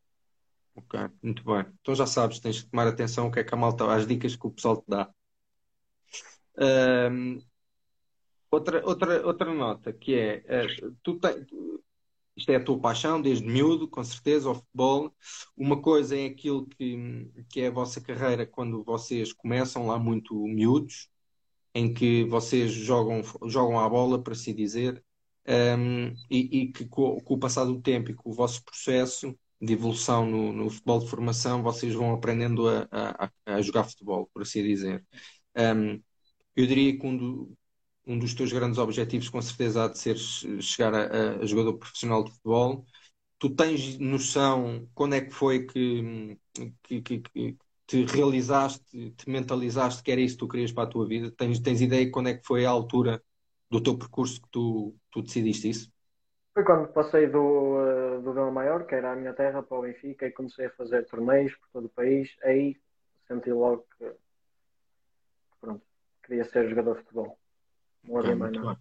Ok, 0.75 0.99
muito 1.23 1.45
bem. 1.45 1.67
Então 1.81 1.95
já 1.95 2.07
sabes, 2.07 2.41
tens 2.41 2.57
de 2.57 2.67
tomar 2.71 2.87
atenção 2.87 3.27
o 3.27 3.31
que 3.31 3.41
é 3.41 3.45
que 3.45 3.55
a 3.55 3.57
malta, 3.57 3.93
as 3.93 4.07
dicas 4.07 4.35
que 4.35 4.47
o 4.47 4.51
pessoal 4.51 4.77
te 4.79 4.85
dá. 4.89 5.13
Um, 6.59 7.41
outra, 8.51 8.85
outra, 8.85 9.27
outra 9.27 9.55
nota 9.55 9.93
que 9.93 10.15
é, 10.15 10.67
uh, 10.67 10.97
tu 11.03 11.19
te, 11.19 11.47
isto 12.41 12.51
é 12.51 12.57
a 12.57 12.65
tua 12.65 12.81
paixão 12.81 13.21
desde 13.21 13.47
miúdo, 13.47 13.89
com 13.89 14.03
certeza, 14.03 14.51
o 14.51 14.55
futebol. 14.55 15.15
Uma 15.57 15.81
coisa 15.81 16.17
é 16.17 16.27
aquilo 16.27 16.67
que, 16.67 17.31
que 17.51 17.61
é 17.61 17.69
a 17.69 17.71
vossa 17.71 18.01
carreira 18.01 18.47
quando 18.47 18.83
vocês 18.83 19.33
começam 19.33 19.87
lá 19.87 19.99
muito 19.99 20.35
miúdos, 20.47 21.09
em 21.75 21.93
que 21.93 22.25
vocês 22.25 22.73
jogam, 22.73 23.23
jogam 23.47 23.79
à 23.79 23.89
bola, 23.89 24.23
para 24.23 24.33
assim 24.33 24.55
dizer, 24.55 25.05
um, 25.47 26.15
e, 26.31 26.63
e, 26.63 26.73
que 26.73 26.87
com, 26.87 27.21
com, 27.21 27.35
o 27.35 27.39
passar 27.39 27.65
do 27.65 27.81
tempo 27.81 28.11
e 28.11 28.15
com 28.15 28.31
o 28.31 28.35
vosso 28.35 28.65
processo 28.65 29.37
de 29.61 29.73
evolução 29.75 30.27
no, 30.27 30.53
no 30.53 30.71
futebol 30.71 31.01
de 31.01 31.09
formação, 31.11 31.63
vocês 31.63 31.95
vão 31.95 32.15
aprendendo 32.15 32.69
a, 32.69 32.89
a, 32.91 33.31
a 33.47 33.63
jogar 33.63 33.85
futebol, 33.85 34.31
por 34.33 34.43
assim 34.43 34.63
dizer. 34.63 35.05
Um, 35.57 36.03
eu 36.57 36.67
diria 36.67 36.99
que 36.99 37.07
um, 37.07 37.17
do, 37.17 37.59
um, 38.11 38.19
dos 38.19 38.35
teus 38.35 38.53
grandes 38.53 38.79
objetivos, 38.79 39.29
com 39.29 39.41
certeza, 39.41 39.85
há 39.85 39.89
de 39.89 39.99
ser 39.99 40.17
chegar 40.17 40.95
a, 40.95 41.41
a, 41.41 41.47
jogador 41.47 41.79
profissional 41.79 42.25
de 42.25 42.31
futebol. 42.33 42.85
Tu 43.39 43.55
tens 43.55 43.99
noção 43.99 44.89
quando 44.95 45.15
é 45.15 45.21
que 45.21 45.31
foi 45.31 45.67
que, 45.67 46.39
que, 46.83 47.01
que, 47.03 47.21
que 47.21 47.59
te 47.87 48.05
realizaste, 48.05 49.11
te 49.13 49.31
mentalizaste 49.31 50.03
que 50.03 50.13
era 50.13 50.21
isso 50.21 50.35
que 50.37 50.41
tu 50.41 50.49
querias 50.49 50.73
para 50.73 50.85
a 50.85 50.87
tua 50.87 51.07
vida? 51.07 51.31
Tens, 51.31 51.61
tens 51.61 51.81
ideia 51.81 52.05
de 52.05 52.11
quando 52.11 52.29
é 52.29 52.35
que 52.35 52.47
foi 52.47 52.65
a 52.65 52.71
altura 52.71 53.23
do 53.71 53.83
teu 53.83 53.97
percurso 53.97 54.43
que 54.43 54.49
tu, 54.51 54.95
tu 55.11 55.23
decidiste 55.23 55.71
isso? 55.71 55.93
Foi 56.53 56.65
quando 56.65 56.93
passei 56.93 57.29
do, 57.29 57.39
uh, 57.39 58.23
do 58.23 58.33
Vila 58.33 58.51
Maior, 58.51 58.85
que 58.85 58.95
era 58.95 59.13
a 59.13 59.17
minha 59.17 59.33
terra, 59.33 59.63
para 59.63 59.79
o 59.79 59.83
Benfica 59.83 60.27
e 60.27 60.33
comecei 60.33 60.67
a 60.67 60.71
fazer 60.71 61.07
torneios 61.07 61.55
por 61.55 61.69
todo 61.73 61.87
o 61.87 61.91
país. 61.91 62.37
Aí 62.43 62.77
senti 63.27 63.53
logo 63.53 63.87
que 63.97 64.13
pronto, 65.61 65.83
queria 66.25 66.45
ser 66.45 66.69
jogador 66.69 66.97
de 66.97 67.03
futebol. 67.03 67.39
Não 68.05 68.19
havia 68.19 68.37
mais 68.37 68.53
nada. 68.53 68.81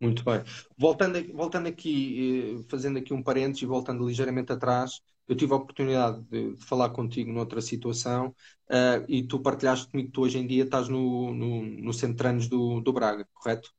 Muito 0.00 0.24
bem. 0.24 0.42
Voltando, 0.76 1.32
voltando 1.32 1.68
aqui, 1.68 2.58
eh, 2.58 2.64
fazendo 2.68 2.98
aqui 2.98 3.14
um 3.14 3.22
parênteses 3.22 3.62
e 3.62 3.66
voltando 3.66 4.06
ligeiramente 4.06 4.52
atrás, 4.52 5.00
eu 5.26 5.36
tive 5.36 5.52
a 5.52 5.56
oportunidade 5.56 6.20
de, 6.24 6.54
de 6.54 6.64
falar 6.64 6.90
contigo 6.90 7.32
noutra 7.32 7.60
situação 7.60 8.34
uh, 8.68 9.04
e 9.08 9.26
tu 9.26 9.40
partilhaste 9.40 9.88
comigo 9.90 10.08
que 10.08 10.12
tu 10.12 10.22
hoje 10.22 10.38
em 10.38 10.46
dia 10.46 10.64
estás 10.64 10.88
no, 10.88 11.32
no, 11.32 11.62
no 11.64 11.92
centro 11.92 12.16
de 12.16 12.18
treinos 12.18 12.48
do, 12.48 12.80
do 12.80 12.92
Braga, 12.92 13.26
correto? 13.32 13.72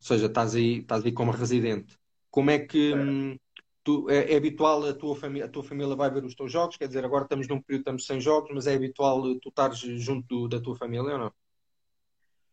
Ou 0.00 0.06
seja, 0.06 0.26
estás 0.26 0.54
aí, 0.54 0.78
estás 0.78 1.04
aí 1.04 1.12
como 1.12 1.30
residente. 1.30 1.96
Como 2.30 2.50
é 2.50 2.58
que 2.58 2.94
hum, 2.94 3.36
tu, 3.84 4.08
é, 4.10 4.32
é, 4.32 4.36
habitual 4.36 4.84
a 4.84 4.94
tua, 4.94 5.14
família, 5.14 5.46
a 5.46 5.48
tua 5.48 5.62
família 5.62 5.94
vai 5.94 6.10
ver 6.10 6.24
os 6.24 6.34
teus 6.34 6.50
jogos? 6.50 6.76
Quer 6.76 6.88
dizer, 6.88 7.04
agora 7.04 7.24
estamos 7.24 7.46
num 7.46 7.60
período, 7.60 7.82
estamos 7.82 8.06
sem 8.06 8.20
jogos, 8.20 8.50
mas 8.52 8.66
é 8.66 8.74
habitual 8.74 9.22
tu 9.40 9.48
estares 9.48 9.78
junto 9.78 10.26
do, 10.26 10.48
da 10.48 10.60
tua 10.60 10.76
família 10.76 11.12
ou 11.12 11.18
não? 11.18 11.32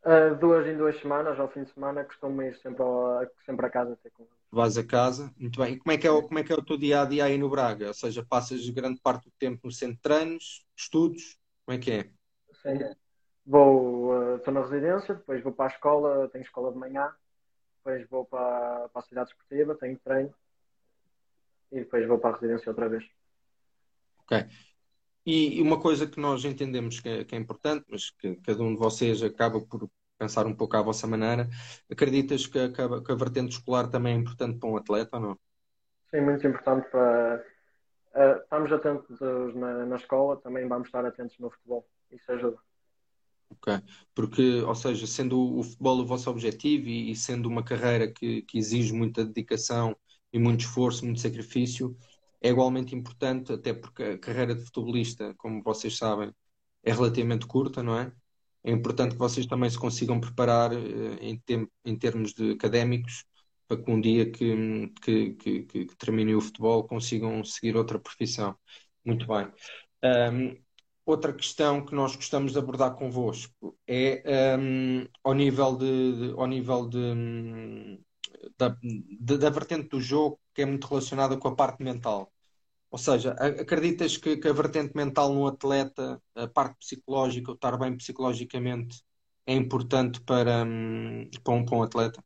Uh, 0.05 0.35
duas 0.35 0.67
em 0.67 0.77
duas 0.77 0.99
semanas, 0.99 1.39
ao 1.39 1.51
fim 1.51 1.63
de 1.63 1.71
semana, 1.71 2.03
costumo 2.03 2.39
ir 2.43 2.55
sempre, 2.57 2.83
ao, 2.83 3.25
sempre 3.43 3.65
a 3.65 3.69
casa 3.71 3.97
ter 4.03 4.11
com 4.11 4.27
Vais 4.51 4.77
a 4.77 4.85
casa, 4.85 5.33
muito 5.35 5.59
bem. 5.59 5.73
E 5.73 5.77
como 5.79 5.91
é, 5.91 5.97
que 5.97 6.07
é, 6.07 6.11
o, 6.11 6.21
como 6.21 6.37
é 6.37 6.43
que 6.43 6.53
é 6.53 6.55
o 6.55 6.63
teu 6.63 6.77
dia 6.77 7.01
a 7.01 7.05
dia 7.05 7.25
aí 7.25 7.37
no 7.37 7.49
Braga? 7.49 7.87
Ou 7.87 7.93
seja, 7.93 8.23
passas 8.23 8.69
grande 8.69 9.01
parte 9.01 9.25
do 9.25 9.31
tempo 9.39 9.61
no 9.65 9.71
centro 9.71 9.95
de 9.95 10.01
treinos, 10.01 10.63
estudos, 10.77 11.39
como 11.65 11.75
é 11.75 11.81
que 11.81 11.91
é? 11.91 12.03
Sim. 12.61 12.95
Vou, 13.45 14.35
estou 14.35 14.53
uh, 14.53 14.55
na 14.55 14.61
residência, 14.61 15.15
depois 15.15 15.43
vou 15.43 15.51
para 15.51 15.65
a 15.65 15.75
escola, 15.75 16.29
tenho 16.29 16.43
escola 16.43 16.71
de 16.71 16.77
manhã, 16.77 17.11
depois 17.77 18.07
vou 18.07 18.25
para, 18.25 18.87
para 18.89 19.01
a 19.01 19.05
cidade 19.05 19.29
esportiva, 19.31 19.75
tenho 19.75 19.99
treino 19.99 20.33
e 21.71 21.79
depois 21.79 22.07
vou 22.07 22.19
para 22.19 22.29
a 22.29 22.33
residência 22.33 22.69
outra 22.69 22.87
vez. 22.87 23.03
Ok. 24.19 24.45
E 25.25 25.61
uma 25.61 25.79
coisa 25.79 26.05
que 26.05 26.19
nós 26.19 26.45
entendemos 26.45 26.99
que 26.99 27.09
é, 27.09 27.23
que 27.23 27.35
é, 27.35 27.37
importante, 27.37 27.85
mas 27.89 28.11
que 28.11 28.35
cada 28.37 28.61
um 28.61 28.73
de 28.73 28.79
vocês 28.79 29.23
acaba 29.23 29.59
por 29.59 29.89
pensar 30.17 30.45
um 30.45 30.55
pouco 30.55 30.77
à 30.77 30.81
vossa 30.81 31.07
maneira, 31.07 31.49
acreditas 31.89 32.45
que 32.45 32.59
a, 32.59 32.71
que 32.71 33.11
a 33.11 33.15
vertente 33.15 33.53
escolar 33.53 33.89
também 33.89 34.13
é 34.13 34.17
importante 34.17 34.59
para 34.59 34.69
um 34.69 34.77
atleta 34.77 35.17
ou 35.17 35.21
não? 35.21 35.39
Sim, 36.11 36.21
muito 36.21 36.45
importante 36.47 36.89
para. 36.89 37.43
Uh, 38.13 38.41
estamos 38.43 38.71
atentos 38.71 39.19
na, 39.55 39.85
na 39.85 39.95
escola, 39.97 40.37
também 40.37 40.67
vamos 40.67 40.87
estar 40.87 41.05
atentos 41.05 41.37
no 41.39 41.49
futebol. 41.49 41.85
Isso 42.11 42.31
ajuda. 42.31 42.57
Ok, 43.49 43.81
porque, 44.13 44.61
ou 44.61 44.75
seja, 44.75 45.05
sendo 45.05 45.57
o 45.57 45.63
futebol 45.63 45.99
o 45.99 46.05
vosso 46.05 46.29
objetivo 46.29 46.87
e, 46.87 47.11
e 47.11 47.15
sendo 47.15 47.47
uma 47.47 47.63
carreira 47.63 48.11
que, 48.11 48.41
que 48.43 48.57
exige 48.57 48.93
muita 48.93 49.25
dedicação 49.25 49.95
e 50.31 50.39
muito 50.39 50.61
esforço, 50.61 51.05
muito 51.05 51.19
sacrifício, 51.19 51.95
é 52.45 52.49
igualmente 52.49 52.95
importante, 52.95 53.53
até 53.53 53.73
porque 53.73 54.03
a 54.03 54.17
carreira 54.19 54.53
de 54.55 54.63
futebolista, 54.63 55.33
como 55.37 55.63
vocês 55.63 55.97
sabem, 55.97 56.31
é 56.83 56.91
relativamente 56.93 57.47
curta, 57.47 57.81
não 57.81 57.97
é? 57.97 58.11
É 58.63 58.71
importante 58.71 59.13
que 59.13 59.19
vocês 59.19 59.47
também 59.47 59.69
se 59.69 59.79
consigam 59.79 60.19
preparar 60.19 60.71
eh, 60.73 61.17
em, 61.21 61.39
tem, 61.39 61.67
em 61.83 61.97
termos 61.97 62.33
de 62.33 62.51
académicos 62.51 63.25
para 63.67 63.81
que 63.81 63.91
um 63.91 63.99
dia 63.99 64.31
que, 64.31 64.91
que, 65.01 65.33
que, 65.33 65.63
que, 65.63 66.35
o 66.35 66.41
futebol 66.41 66.87
consigam 66.87 67.43
seguir 67.43 67.75
outra 67.75 67.99
profissão. 67.99 68.55
Muito 69.03 69.25
bem. 69.27 69.47
Um, 70.03 70.55
outra 71.05 71.33
questão 71.33 71.83
que 71.83 71.95
nós 71.95 72.15
gostamos 72.15 72.51
de 72.51 72.59
abordar 72.59 72.95
convosco 72.95 73.75
é 73.87 74.55
um, 74.59 75.07
ao 75.23 75.33
nível 75.33 75.75
de, 75.77 76.29
de 76.29 76.33
ao 76.39 76.47
nível 76.47 76.87
de, 76.87 77.99
da, 78.57 78.69
de, 78.69 79.37
da 79.37 79.49
vertente 79.49 79.89
do 79.89 79.99
jogo 79.99 80.39
que 80.53 80.61
é 80.61 80.65
muito 80.65 80.87
relacionada 80.87 81.37
com 81.37 81.47
a 81.47 81.55
parte 81.55 81.83
mental. 81.83 82.31
Ou 82.95 82.97
seja, 82.97 83.33
acreditas 83.33 84.15
que, 84.15 84.37
que, 84.37 84.47
a 84.47 84.53
vertente 84.53 84.95
mental 84.95 85.33
no 85.33 85.45
atleta, 85.45 86.17
a 86.33 86.47
parte 86.47 86.77
psicológica, 86.77 87.51
o 87.51 87.53
estar 87.53 87.77
bem 87.77 87.97
psicologicamente, 87.97 89.03
é 89.45 89.53
importante 89.53 90.21
para, 90.21 90.63
um, 90.63 91.29
para, 91.43 91.53
um, 91.53 91.65
para 91.65 91.77
um 91.77 91.83
atleta? 91.83 92.23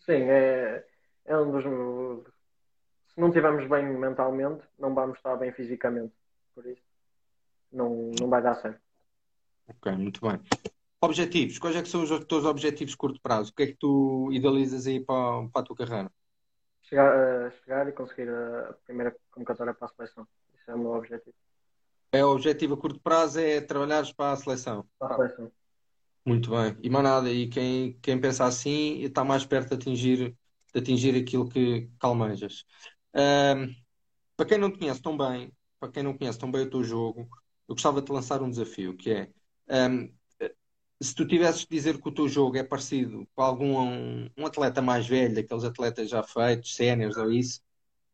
Sim, 0.00 0.22
é, 0.30 0.82
é 1.26 1.38
um 1.38 1.50
dos. 1.50 1.64
Se 1.64 3.20
não 3.20 3.28
estivermos 3.28 3.68
bem 3.68 3.84
mentalmente, 3.84 4.64
não 4.78 4.94
vamos 4.94 5.18
estar 5.18 5.36
bem 5.36 5.52
fisicamente. 5.52 6.14
Por 6.54 6.64
isso, 6.64 6.82
não, 7.70 8.12
não 8.18 8.30
vai 8.30 8.40
dar 8.40 8.54
certo. 8.54 8.80
Ok, 9.68 9.92
muito 9.92 10.22
bem. 10.22 10.40
Objetivos. 11.02 11.58
Quais 11.58 11.76
é 11.76 11.82
que 11.82 11.88
são 11.90 12.02
os 12.02 12.24
teus 12.24 12.46
objetivos 12.46 12.92
de 12.92 12.96
curto 12.96 13.20
prazo? 13.20 13.52
O 13.52 13.54
que 13.54 13.62
é 13.62 13.66
que 13.66 13.76
tu 13.78 14.30
idealizas 14.32 14.86
aí 14.86 15.04
para, 15.04 15.46
para 15.50 15.60
a 15.60 15.64
tua 15.64 15.76
carreira? 15.76 16.10
Chegar, 16.88 17.48
uh, 17.48 17.52
chegar 17.62 17.88
e 17.88 17.92
conseguir 17.92 18.28
a 18.28 18.74
primeira 18.84 19.16
convocatória 19.30 19.74
para 19.74 19.86
a 19.86 19.90
seleção. 19.90 20.26
Isso 20.54 20.70
é 20.70 20.74
o 20.74 20.78
meu 20.78 20.92
objetivo. 20.92 21.34
É 22.12 22.24
o 22.24 22.30
objetivo 22.30 22.74
a 22.74 22.76
curto 22.76 23.00
prazo 23.00 23.40
é 23.40 23.60
trabalhares 23.60 24.12
para 24.12 24.32
a 24.32 24.36
seleção. 24.36 24.86
Para 24.98 25.14
a 25.14 25.16
seleção. 25.16 25.52
Muito 26.24 26.50
bem. 26.50 26.76
E 26.82 26.90
mais 26.90 27.04
nada, 27.04 27.30
e 27.30 27.48
quem, 27.48 27.98
quem 28.00 28.20
pensa 28.20 28.44
assim 28.44 29.00
está 29.02 29.24
mais 29.24 29.44
perto 29.44 29.68
de 29.68 29.74
atingir, 29.74 30.36
de 30.74 30.80
atingir 30.80 31.16
aquilo 31.16 31.48
que, 31.48 31.82
que 31.82 31.90
almejas. 32.00 32.64
Um, 33.14 33.74
para 34.36 34.46
quem 34.46 34.58
não 34.58 34.70
te 34.70 34.78
conhece 34.78 35.00
tão 35.00 35.16
bem, 35.16 35.52
para 35.78 35.90
quem 35.90 36.02
não 36.02 36.16
conhece 36.16 36.38
tão 36.38 36.50
bem 36.50 36.62
o 36.62 36.70
teu 36.70 36.82
jogo, 36.82 37.28
eu 37.68 37.74
gostava 37.74 38.00
de 38.00 38.06
te 38.06 38.12
lançar 38.12 38.42
um 38.42 38.50
desafio, 38.50 38.96
que 38.96 39.10
é 39.10 39.30
um, 39.88 40.12
se 41.00 41.14
tu 41.14 41.26
tivesses 41.26 41.60
de 41.62 41.68
dizer 41.68 42.00
que 42.00 42.08
o 42.08 42.12
teu 42.12 42.28
jogo 42.28 42.56
é 42.56 42.62
parecido 42.62 43.26
com 43.34 43.42
algum 43.42 43.78
um, 43.78 44.30
um 44.36 44.46
atleta 44.46 44.80
mais 44.80 45.06
velho, 45.06 45.38
aqueles 45.38 45.64
atletas 45.64 46.08
já 46.08 46.22
feitos, 46.22 46.74
séniores 46.74 47.16
ou 47.16 47.30
isso, 47.30 47.60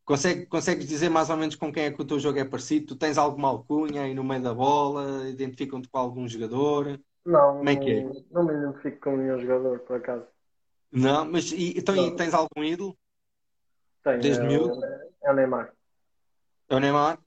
consegue, 0.04 0.46
consegues 0.46 0.86
dizer 0.86 1.08
mais 1.08 1.30
ou 1.30 1.36
menos 1.36 1.54
com 1.54 1.72
quem 1.72 1.84
é 1.84 1.90
que 1.90 2.02
o 2.02 2.04
teu 2.04 2.18
jogo 2.18 2.38
é 2.38 2.44
parecido? 2.44 2.86
Tu 2.86 2.96
tens 2.96 3.18
alguma 3.18 3.48
alcunha 3.48 4.02
aí 4.02 4.14
no 4.14 4.24
meio 4.24 4.42
da 4.42 4.52
bola? 4.52 5.28
Identificam-te 5.28 5.88
com 5.88 5.98
algum 5.98 6.26
jogador? 6.26 7.00
Não, 7.24 7.58
Como 7.58 7.68
é 7.68 7.76
que 7.76 7.90
é? 7.90 8.02
não 8.30 8.44
me 8.44 8.52
identifico 8.52 9.00
com 9.00 9.16
nenhum 9.16 9.38
jogador, 9.38 9.78
por 9.80 9.96
acaso. 9.96 10.26
Não, 10.90 11.24
mas 11.24 11.52
e, 11.52 11.78
então 11.78 11.96
e 11.96 12.14
tens 12.16 12.34
algum 12.34 12.64
ídolo? 12.64 12.96
Tenho, 14.02 14.20
Desde 14.20 14.42
é, 14.42 14.46
miúdo? 14.46 14.84
É 15.22 15.30
o 15.30 15.34
Neymar. 15.34 15.72
É 16.68 16.74
o 16.74 16.80
Neymar? 16.80 17.18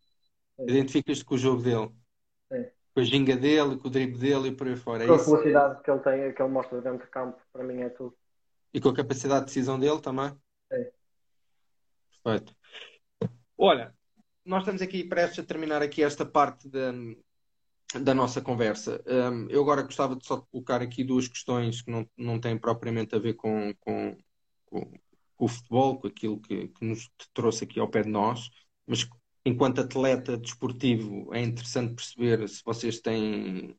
Identificas-te 0.59 1.23
com 1.23 1.35
o 1.35 1.37
jogo 1.37 1.61
dele? 1.61 1.89
Com 2.95 3.01
a 3.01 3.03
ginga 3.03 3.35
dele, 3.35 3.77
com 3.77 3.89
o 3.89 3.91
drible 3.91 4.17
dele 4.17 4.47
e 4.47 4.55
por 4.55 4.67
aí 4.67 4.75
fora. 4.77 5.03
É 5.03 5.07
com 5.07 5.13
a 5.13 5.17
velocidade 5.17 5.83
que 5.83 5.91
ele 5.91 5.99
tem, 5.99 6.33
que 6.33 6.41
ele 6.41 6.51
mostra 6.51 6.81
dentro 6.81 7.05
de 7.05 7.11
campo, 7.11 7.37
para 7.51 7.63
mim 7.63 7.81
é 7.81 7.89
tudo. 7.89 8.15
E 8.73 8.79
com 8.79 8.89
a 8.89 8.95
capacidade 8.95 9.41
de 9.41 9.45
decisão 9.47 9.77
dele 9.77 9.99
também? 9.99 10.29
Sim. 10.71 10.85
Perfeito. 12.23 12.55
Olha, 13.57 13.93
nós 14.45 14.61
estamos 14.61 14.81
aqui 14.81 15.03
prestes 15.03 15.39
a 15.39 15.47
terminar 15.47 15.81
aqui 15.81 16.03
esta 16.03 16.25
parte 16.25 16.69
da, 16.69 16.93
da 17.99 18.13
nossa 18.13 18.41
conversa. 18.41 19.03
Um, 19.05 19.49
eu 19.49 19.61
agora 19.61 19.83
gostava 19.83 20.15
de 20.15 20.25
só 20.25 20.37
colocar 20.37 20.81
aqui 20.81 21.03
duas 21.03 21.27
questões 21.27 21.81
que 21.81 21.91
não, 21.91 22.07
não 22.17 22.39
têm 22.39 22.57
propriamente 22.57 23.15
a 23.15 23.19
ver 23.19 23.33
com, 23.33 23.73
com, 23.79 24.17
com, 24.65 24.81
com 25.35 25.45
o 25.45 25.47
futebol, 25.47 25.99
com 25.99 26.07
aquilo 26.07 26.39
que, 26.39 26.69
que 26.69 26.85
nos 26.85 27.09
trouxe 27.33 27.65
aqui 27.65 27.79
ao 27.79 27.89
pé 27.89 28.03
de 28.03 28.09
nós, 28.09 28.49
mas 28.87 29.07
enquanto 29.45 29.81
atleta 29.81 30.37
desportivo, 30.37 31.33
é 31.33 31.41
interessante 31.41 31.93
perceber 31.93 32.49
se 32.49 32.63
vocês 32.65 32.99
têm 32.99 33.77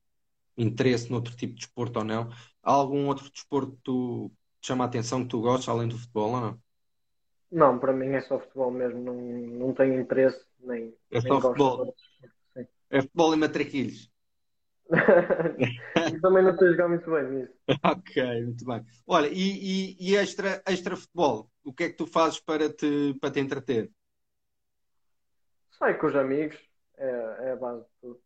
interesse 0.57 1.11
noutro 1.11 1.37
tipo 1.37 1.55
de 1.55 1.61
desporto 1.61 1.99
ou 1.99 2.05
não. 2.05 2.31
Há 2.63 2.73
algum 2.73 3.09
outro 3.09 3.31
desporto 3.31 3.73
que 3.73 3.83
tu 3.83 4.31
te 4.61 4.69
chama 4.69 4.85
a 4.85 4.87
atenção 4.87 5.23
que 5.23 5.29
tu 5.29 5.41
gostas, 5.41 5.69
além 5.69 5.89
do 5.89 5.99
futebol 5.99 6.31
ou 6.31 6.41
não? 6.41 6.61
Não, 7.51 7.79
para 7.79 7.93
mim 7.93 8.09
é 8.09 8.21
só 8.21 8.39
futebol 8.39 8.71
mesmo, 8.71 9.01
não, 9.01 9.15
não 9.15 9.75
tenho 9.75 10.01
interesse 10.01 10.41
nem. 10.61 10.95
É 11.11 11.21
só 11.21 11.29
nem 11.29 11.41
futebol. 11.41 11.95
É 12.91 13.03
futebol 13.03 13.35
e 13.35 13.37
matraquilhos. 13.37 14.11
também 16.23 16.45
não 16.45 16.51
estou 16.53 16.69
a 16.69 16.71
jogar 16.71 16.89
muito 16.89 17.11
bem 17.11 17.31
nisso. 17.31 17.53
ok, 17.83 18.45
muito 18.45 18.65
bem. 18.65 18.85
Olha, 19.07 19.29
e, 19.29 19.97
e, 19.99 20.11
e, 20.11 20.17
extra, 20.17 20.63
extra 20.67 20.97
futebol? 20.97 21.51
O 21.65 21.73
que 21.73 21.85
é 21.85 21.89
que 21.89 21.97
tu 21.97 22.07
fazes 22.07 22.39
para 22.39 22.73
te, 22.73 23.15
para 23.21 23.33
te 23.33 23.41
entreter? 23.41 23.91
Sai 25.79 25.99
com 25.99 26.07
os 26.07 26.17
amigos, 26.17 26.57
é, 26.97 27.37
é 27.41 27.53
a 27.53 27.57
base 27.57 27.83
de 27.83 27.89
tudo. 28.01 28.21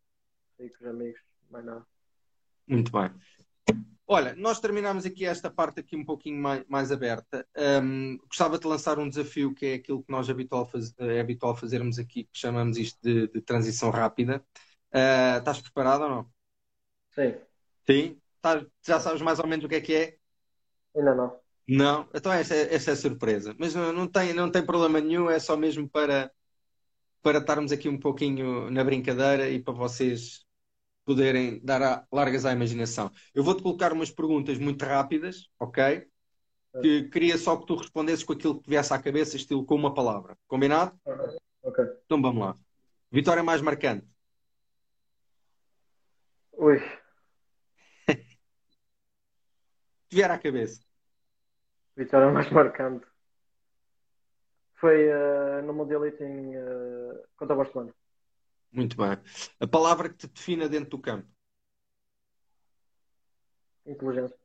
Sai 0.57 0.69
com 0.69 0.83
os 0.83 0.89
amigos, 0.89 1.19
mais 1.49 1.65
nada. 1.65 1.85
Muito 2.67 2.91
bem. 2.91 3.11
Olha, 4.07 4.35
nós 4.35 4.59
terminamos 4.59 5.05
aqui 5.05 5.25
esta 5.25 5.49
parte 5.49 5.79
aqui 5.79 5.95
um 5.95 6.03
pouquinho 6.03 6.41
mais, 6.41 6.65
mais 6.67 6.91
aberta. 6.91 7.47
Um, 7.81 8.17
gostava 8.27 8.57
de 8.57 8.67
lançar 8.67 8.99
um 8.99 9.07
desafio 9.07 9.53
que 9.53 9.65
é 9.65 9.73
aquilo 9.75 10.03
que 10.03 10.11
nós 10.11 10.29
habitual 10.29 10.65
faz, 10.65 10.93
é 10.99 11.19
habitual 11.19 11.55
fazermos 11.55 11.97
aqui, 11.97 12.25
que 12.25 12.37
chamamos 12.37 12.77
isto 12.77 12.99
de, 13.01 13.27
de 13.27 13.41
transição 13.41 13.89
rápida. 13.89 14.43
Uh, 14.93 15.39
estás 15.39 15.61
preparado 15.61 16.03
ou 16.03 16.09
não? 16.09 16.31
Sim. 17.11 17.35
Sim? 17.85 18.21
Estás, 18.35 18.65
já 18.85 18.99
sabes 18.99 19.21
mais 19.21 19.39
ou 19.39 19.47
menos 19.47 19.63
o 19.65 19.69
que 19.69 19.75
é 19.75 19.81
que 19.81 19.95
é? 19.95 20.17
Ainda 20.95 21.15
não. 21.15 21.39
Não? 21.67 22.09
Então 22.13 22.31
esta, 22.31 22.55
esta 22.55 22.91
é 22.91 22.93
a 22.93 22.97
surpresa. 22.97 23.55
Mas 23.57 23.73
não, 23.73 23.93
não, 23.93 24.07
tem, 24.07 24.33
não 24.33 24.51
tem 24.51 24.65
problema 24.65 24.99
nenhum, 24.99 25.29
é 25.29 25.39
só 25.39 25.55
mesmo 25.55 25.87
para, 25.89 26.31
para 27.21 27.37
estarmos 27.37 27.71
aqui 27.71 27.87
um 27.87 27.99
pouquinho 27.99 28.69
na 28.69 28.83
brincadeira 28.83 29.49
e 29.49 29.61
para 29.61 29.73
vocês 29.73 30.45
poderem 31.05 31.59
dar 31.63 32.05
largas 32.11 32.45
à 32.45 32.51
imaginação. 32.51 33.11
Eu 33.33 33.43
vou-te 33.43 33.61
colocar 33.61 33.93
umas 33.93 34.11
perguntas 34.11 34.57
muito 34.57 34.83
rápidas, 34.85 35.49
ok? 35.59 36.07
Que 36.81 37.03
queria 37.09 37.37
só 37.37 37.57
que 37.57 37.65
tu 37.65 37.75
respondesses 37.75 38.23
com 38.23 38.33
aquilo 38.33 38.57
que 38.57 38.63
te 38.63 38.69
viesse 38.69 38.93
à 38.93 38.99
cabeça, 39.01 39.35
estilo 39.35 39.65
com 39.65 39.75
uma 39.75 39.93
palavra. 39.93 40.37
Combinado? 40.47 40.97
Ok. 41.63 41.83
Então 42.05 42.21
vamos 42.21 42.41
lá. 42.41 42.57
Vitória 43.11 43.43
mais 43.43 43.61
marcante? 43.61 44.07
Ui. 46.53 46.79
Te 50.07 50.15
vier 50.15 50.31
à 50.31 50.37
cabeça. 50.37 50.81
Vitória 51.95 52.31
mais 52.31 52.49
marcante. 52.49 53.10
Foi 54.81 55.07
uh, 55.07 55.61
no 55.63 55.73
Mundialito 55.73 56.23
em, 56.23 56.57
uh, 56.57 57.23
contra 57.37 57.53
o 57.53 57.57
Barcelona. 57.57 57.93
Muito 58.71 58.97
bem. 58.97 59.15
A 59.59 59.67
palavra 59.67 60.09
que 60.09 60.15
te 60.15 60.27
defina 60.27 60.67
dentro 60.67 60.89
do 60.89 60.99
campo? 60.99 61.29
Inteligência. 63.85 64.35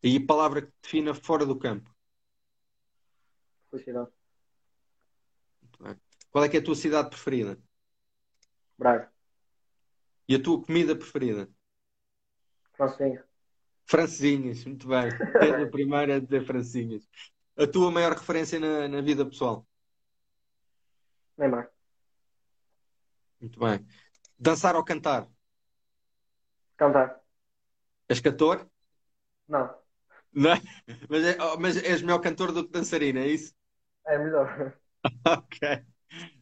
E 0.00 0.16
a 0.16 0.24
palavra 0.24 0.62
que 0.62 0.68
te 0.68 0.82
defina 0.82 1.12
fora 1.12 1.44
do 1.44 1.58
campo? 1.58 1.92
Felicidade. 3.68 4.10
Muito 5.60 5.82
bem. 5.82 6.00
Qual 6.30 6.44
é 6.44 6.48
que 6.48 6.56
é 6.58 6.60
a 6.60 6.64
tua 6.64 6.76
cidade 6.76 7.10
preferida? 7.10 7.58
Braga. 8.78 9.10
E 10.28 10.36
a 10.36 10.42
tua 10.42 10.62
comida 10.62 10.94
preferida? 10.94 11.48
Francinha. 12.74 13.24
Francesinhas, 13.86 14.64
muito 14.64 14.86
bem. 14.86 15.08
É 15.40 15.62
a 15.62 15.68
primeira 15.68 16.16
a 16.16 16.20
dizer 16.20 16.44
francinhas. 16.46 17.08
A 17.58 17.66
tua 17.66 17.90
maior 17.90 18.12
referência 18.12 18.60
na, 18.60 18.86
na 18.88 19.00
vida 19.00 19.24
pessoal? 19.24 19.66
Neymar. 21.38 21.70
Muito 23.40 23.58
bem. 23.58 23.86
Dançar 24.38 24.76
ou 24.76 24.84
cantar? 24.84 25.26
Cantar. 26.76 27.20
És 28.08 28.20
cantor? 28.20 28.68
Não. 29.48 29.74
Não? 30.32 30.52
Mas, 31.08 31.24
é, 31.24 31.42
oh, 31.42 31.58
mas 31.58 31.76
és 31.78 32.02
melhor 32.02 32.20
cantor 32.20 32.52
do 32.52 32.66
que 32.66 32.70
dançarina, 32.70 33.20
é 33.20 33.28
isso? 33.28 33.54
É 34.06 34.18
melhor. 34.18 34.78
ok. 35.26 35.86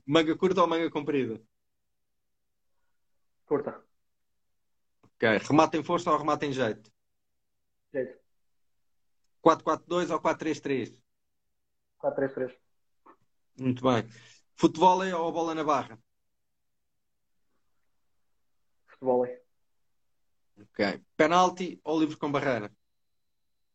Manga 0.04 0.36
curta 0.36 0.62
ou 0.62 0.66
manga 0.66 0.90
comprida? 0.90 1.40
Curta. 3.46 3.80
Ok. 5.04 5.38
Remata 5.48 5.76
em 5.76 5.84
força 5.84 6.10
ou 6.10 6.18
remata 6.18 6.44
em 6.44 6.52
jeito? 6.52 6.90
Jeito. 7.92 8.18
4-4-2 9.40 10.10
ou 10.10 10.20
4-3-3? 10.20 11.03
4-3-3. 12.04 12.54
Muito 13.58 13.82
bem. 13.82 14.06
Futebol 14.56 15.00
ou 15.00 15.32
bola 15.32 15.54
na 15.54 15.64
barra? 15.64 15.98
Futebol. 18.86 19.26
Ok. 20.60 21.04
Penalti 21.16 21.80
ou 21.82 21.98
livre 21.98 22.16
com 22.16 22.30
barreira? 22.30 22.70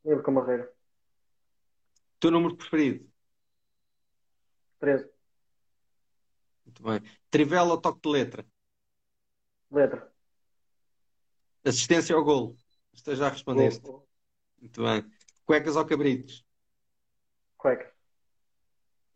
Livre 0.05 0.23
com 0.23 0.33
barreira. 0.33 0.71
Teu 2.19 2.31
número 2.31 2.55
preferido? 2.55 3.09
13. 4.79 5.09
Muito 6.65 6.83
bem. 6.83 7.01
Trivela 7.29 7.71
ou 7.71 7.81
toque 7.81 8.01
de 8.01 8.09
letra? 8.09 8.45
Letra. 9.71 10.13
Assistência 11.65 12.15
ao 12.15 12.23
golo? 12.23 12.55
Esta 12.93 13.15
já 13.15 13.29
respondeste. 13.29 13.81
Gol. 13.81 14.07
Muito 14.59 14.83
bem. 14.83 15.11
Cuecas 15.45 15.75
ou 15.75 15.85
cabritos? 15.85 16.45
Cuecas. 17.57 17.98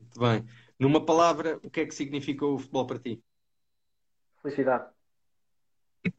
Muito 0.04 0.20
bem. 0.20 0.46
Numa 0.80 1.06
palavra, 1.06 1.60
o 1.64 1.70
que 1.70 1.82
é 1.82 1.86
que 1.86 1.96
significa 1.96 2.46
o 2.46 2.58
futebol 2.58 2.86
para 2.86 3.00
ti? 3.00 3.24
felicidade. 4.44 4.90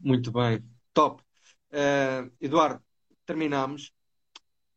Muito 0.00 0.32
bem, 0.32 0.64
top. 0.94 1.22
Uh, 1.70 2.32
Eduardo, 2.40 2.82
terminamos. 3.26 3.92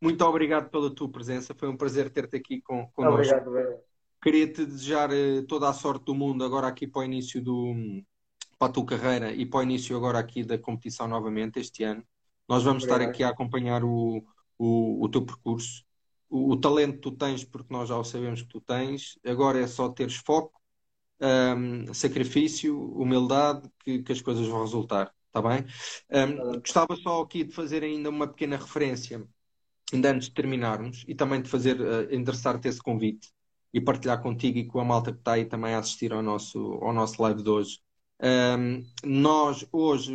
Muito 0.01 0.23
obrigado 0.25 0.69
pela 0.69 0.93
tua 0.93 1.09
presença, 1.09 1.55
foi 1.55 1.69
um 1.69 1.77
prazer 1.77 2.09
ter-te 2.11 2.35
aqui 2.35 2.61
com, 2.61 2.87
connosco. 2.91 3.33
Obrigado. 3.33 3.79
Queria-te 4.21 4.65
desejar 4.65 5.09
uh, 5.11 5.43
toda 5.47 5.69
a 5.69 5.73
sorte 5.73 6.03
do 6.05 6.13
mundo 6.13 6.43
agora 6.43 6.67
aqui 6.67 6.85
para 6.85 7.01
o 7.01 7.05
início 7.05 7.41
do 7.41 7.73
para 8.59 8.69
a 8.69 8.73
tua 8.73 8.85
carreira 8.85 9.31
e 9.31 9.45
para 9.45 9.59
o 9.59 9.63
início 9.63 9.95
agora 9.95 10.17
aqui 10.17 10.43
da 10.43 10.57
competição 10.57 11.07
novamente 11.07 11.59
este 11.59 11.83
ano. 11.83 12.03
Nós 12.49 12.63
vamos 12.63 12.83
obrigado. 12.83 13.01
estar 13.01 13.11
aqui 13.11 13.23
a 13.23 13.29
acompanhar 13.29 13.83
o, 13.83 14.25
o, 14.57 15.03
o 15.03 15.09
teu 15.09 15.23
percurso. 15.23 15.85
O, 16.29 16.53
o, 16.53 16.59
talento 16.59 16.99
tu 16.99 17.11
tens, 17.11 17.43
porque 17.43 17.73
nós 17.73 17.89
já 17.89 17.97
o 17.97 18.03
sabemos 18.03 18.41
que 18.41 18.49
tu 18.49 18.61
tens. 18.61 19.17
Agora 19.25 19.59
é 19.59 19.67
só 19.67 19.89
teres 19.89 20.15
foco, 20.15 20.59
um, 21.21 21.93
sacrifício, 21.93 22.79
humildade, 22.93 23.69
que, 23.79 24.03
que, 24.03 24.11
as 24.11 24.21
coisas 24.21 24.47
vão 24.47 24.61
resultar. 24.61 25.13
Está 25.27 25.41
bem? 25.41 25.65
Um, 26.11 26.59
gostava 26.59 26.95
só 26.97 27.21
aqui 27.21 27.43
de 27.43 27.53
fazer 27.53 27.83
ainda 27.83 28.09
uma 28.09 28.27
pequena 28.27 28.57
referência, 28.57 29.25
ainda 29.93 30.11
antes 30.11 30.27
de 30.29 30.33
terminarmos, 30.33 31.05
e 31.07 31.15
também 31.15 31.41
de 31.41 31.49
fazer, 31.49 31.79
uh, 31.79 32.13
endereçar-te 32.13 32.67
esse 32.67 32.81
convite 32.81 33.29
e 33.73 33.81
partilhar 33.81 34.21
contigo 34.21 34.57
e 34.57 34.65
com 34.67 34.79
a 34.79 34.85
malta 34.85 35.11
que 35.13 35.19
está 35.19 35.33
aí 35.33 35.45
também 35.45 35.73
a 35.73 35.79
assistir 35.79 36.13
ao 36.13 36.21
nosso, 36.23 36.59
ao 36.81 36.93
nosso 36.93 37.21
live 37.21 37.43
de 37.43 37.49
hoje. 37.49 37.79
Um, 38.19 38.83
nós 39.03 39.67
hoje, 39.71 40.11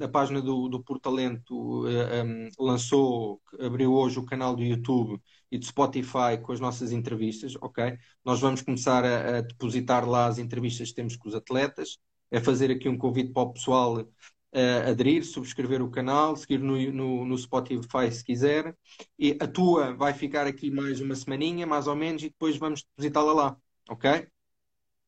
a 0.00 0.08
página 0.08 0.40
do, 0.40 0.68
do 0.68 0.82
Portalento 0.82 1.86
um, 1.86 2.48
lançou, 2.58 3.40
abriu 3.60 3.92
hoje 3.92 4.18
o 4.18 4.24
canal 4.24 4.56
do 4.56 4.62
YouTube 4.62 5.20
e 5.50 5.58
do 5.58 5.64
Spotify 5.64 6.38
com 6.42 6.52
as 6.52 6.60
nossas 6.60 6.90
entrevistas, 6.90 7.54
ok? 7.60 7.98
Nós 8.24 8.40
vamos 8.40 8.62
começar 8.62 9.04
a, 9.04 9.38
a, 9.38 9.40
depositar 9.42 10.08
lá 10.08 10.26
as 10.26 10.38
entrevistas 10.38 10.88
que 10.88 10.94
temos 10.94 11.16
com 11.16 11.28
os 11.28 11.34
atletas, 11.34 11.98
é 12.30 12.40
fazer 12.40 12.70
aqui 12.70 12.88
um 12.88 12.96
convite 12.96 13.32
para 13.32 13.42
o 13.42 13.52
pessoal 13.52 14.00
uh, 14.00 14.90
aderir, 14.90 15.24
subscrever 15.24 15.82
o 15.82 15.90
canal, 15.90 16.36
seguir 16.36 16.58
no, 16.58 16.76
no, 16.92 17.24
no, 17.24 17.38
Spotify 17.38 18.10
se 18.10 18.24
quiser, 18.24 18.74
e 19.18 19.36
a 19.40 19.46
tua 19.46 19.94
vai 19.94 20.14
ficar 20.14 20.46
aqui 20.46 20.70
mais 20.70 21.00
uma 21.00 21.14
semaninha, 21.14 21.66
mais 21.66 21.86
ou 21.86 21.96
menos, 21.96 22.22
e 22.22 22.28
depois 22.30 22.56
vamos 22.56 22.84
depositá-la 22.84 23.32
lá, 23.32 23.56
ok? 23.88 24.26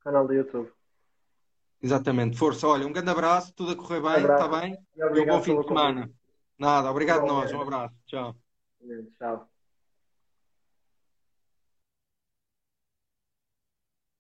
Canal 0.03 0.27
do 0.27 0.35
YouTube. 0.35 0.80
Exatamente, 1.83 2.37
força. 2.37 2.69
Olha, 2.69 2.87
um 2.87 2.93
grande 2.93 3.11
abraço, 3.11 3.55
tudo 3.55 3.73
a 3.73 3.77
correr 3.77 4.01
bem, 4.01 4.21
está 4.21 4.49
bem? 4.49 4.79
E, 4.97 5.21
um 5.21 5.27
bom 5.27 5.43
fim 5.43 5.59
de 5.59 5.67
semana. 5.67 6.03
Convite. 6.03 6.21
Nada, 6.59 6.91
obrigado 6.91 7.27
nós, 7.27 7.51
um 7.53 7.61
abraço. 7.61 7.95
Tchau. 8.07 8.37
Tchau. 9.17 9.51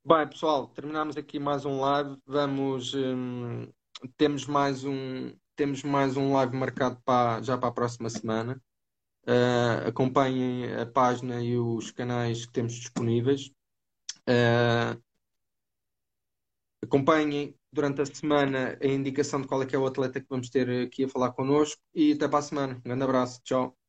Bem, 0.03 0.27
pessoal, 0.27 0.67
terminamos 0.69 1.19
aqui 1.19 1.39
mais 1.39 1.67
um 1.67 1.79
live. 1.81 2.17
Vamos. 2.27 2.95
Hum, 2.95 3.71
temos 4.17 4.47
mais 4.47 4.85
um. 4.85 5.31
Temos 5.55 5.83
mais 5.83 6.17
um 6.17 6.33
live 6.33 6.57
marcado 6.57 6.99
para, 7.05 7.43
já 7.43 7.59
para 7.59 7.69
a 7.69 7.73
próxima 7.73 8.09
semana. 8.09 8.61
Uh, 9.27 9.89
acompanhem 9.89 10.75
a 10.75 10.87
página 10.87 11.43
e 11.43 11.59
os 11.59 11.91
canais 11.91 12.47
que 12.47 12.53
temos 12.53 12.73
disponíveis. 12.73 13.51
Uh, 14.27 14.99
Acompanhem 16.83 17.55
durante 17.73 18.01
a 18.03 18.07
semana 18.07 18.79
a 18.81 18.87
indicação 18.87 19.41
de 19.41 19.47
qual 19.49 19.63
é 19.63 19.67
que 19.67 19.77
é 19.77 19.79
o 19.79 19.87
atleta 19.87 20.21
que 20.21 20.27
vamos 20.29 20.51
ter 20.51 20.87
aqui 20.87 21.05
a 21.05 21.09
falar 21.09 21.33
connosco 21.33 21.81
e 21.95 22.13
até 22.13 22.29
para 22.29 22.39
a 22.39 22.43
semana. 22.43 22.75
Um 22.77 22.81
grande 22.81 23.05
abraço. 23.05 23.41
Tchau. 23.45 23.80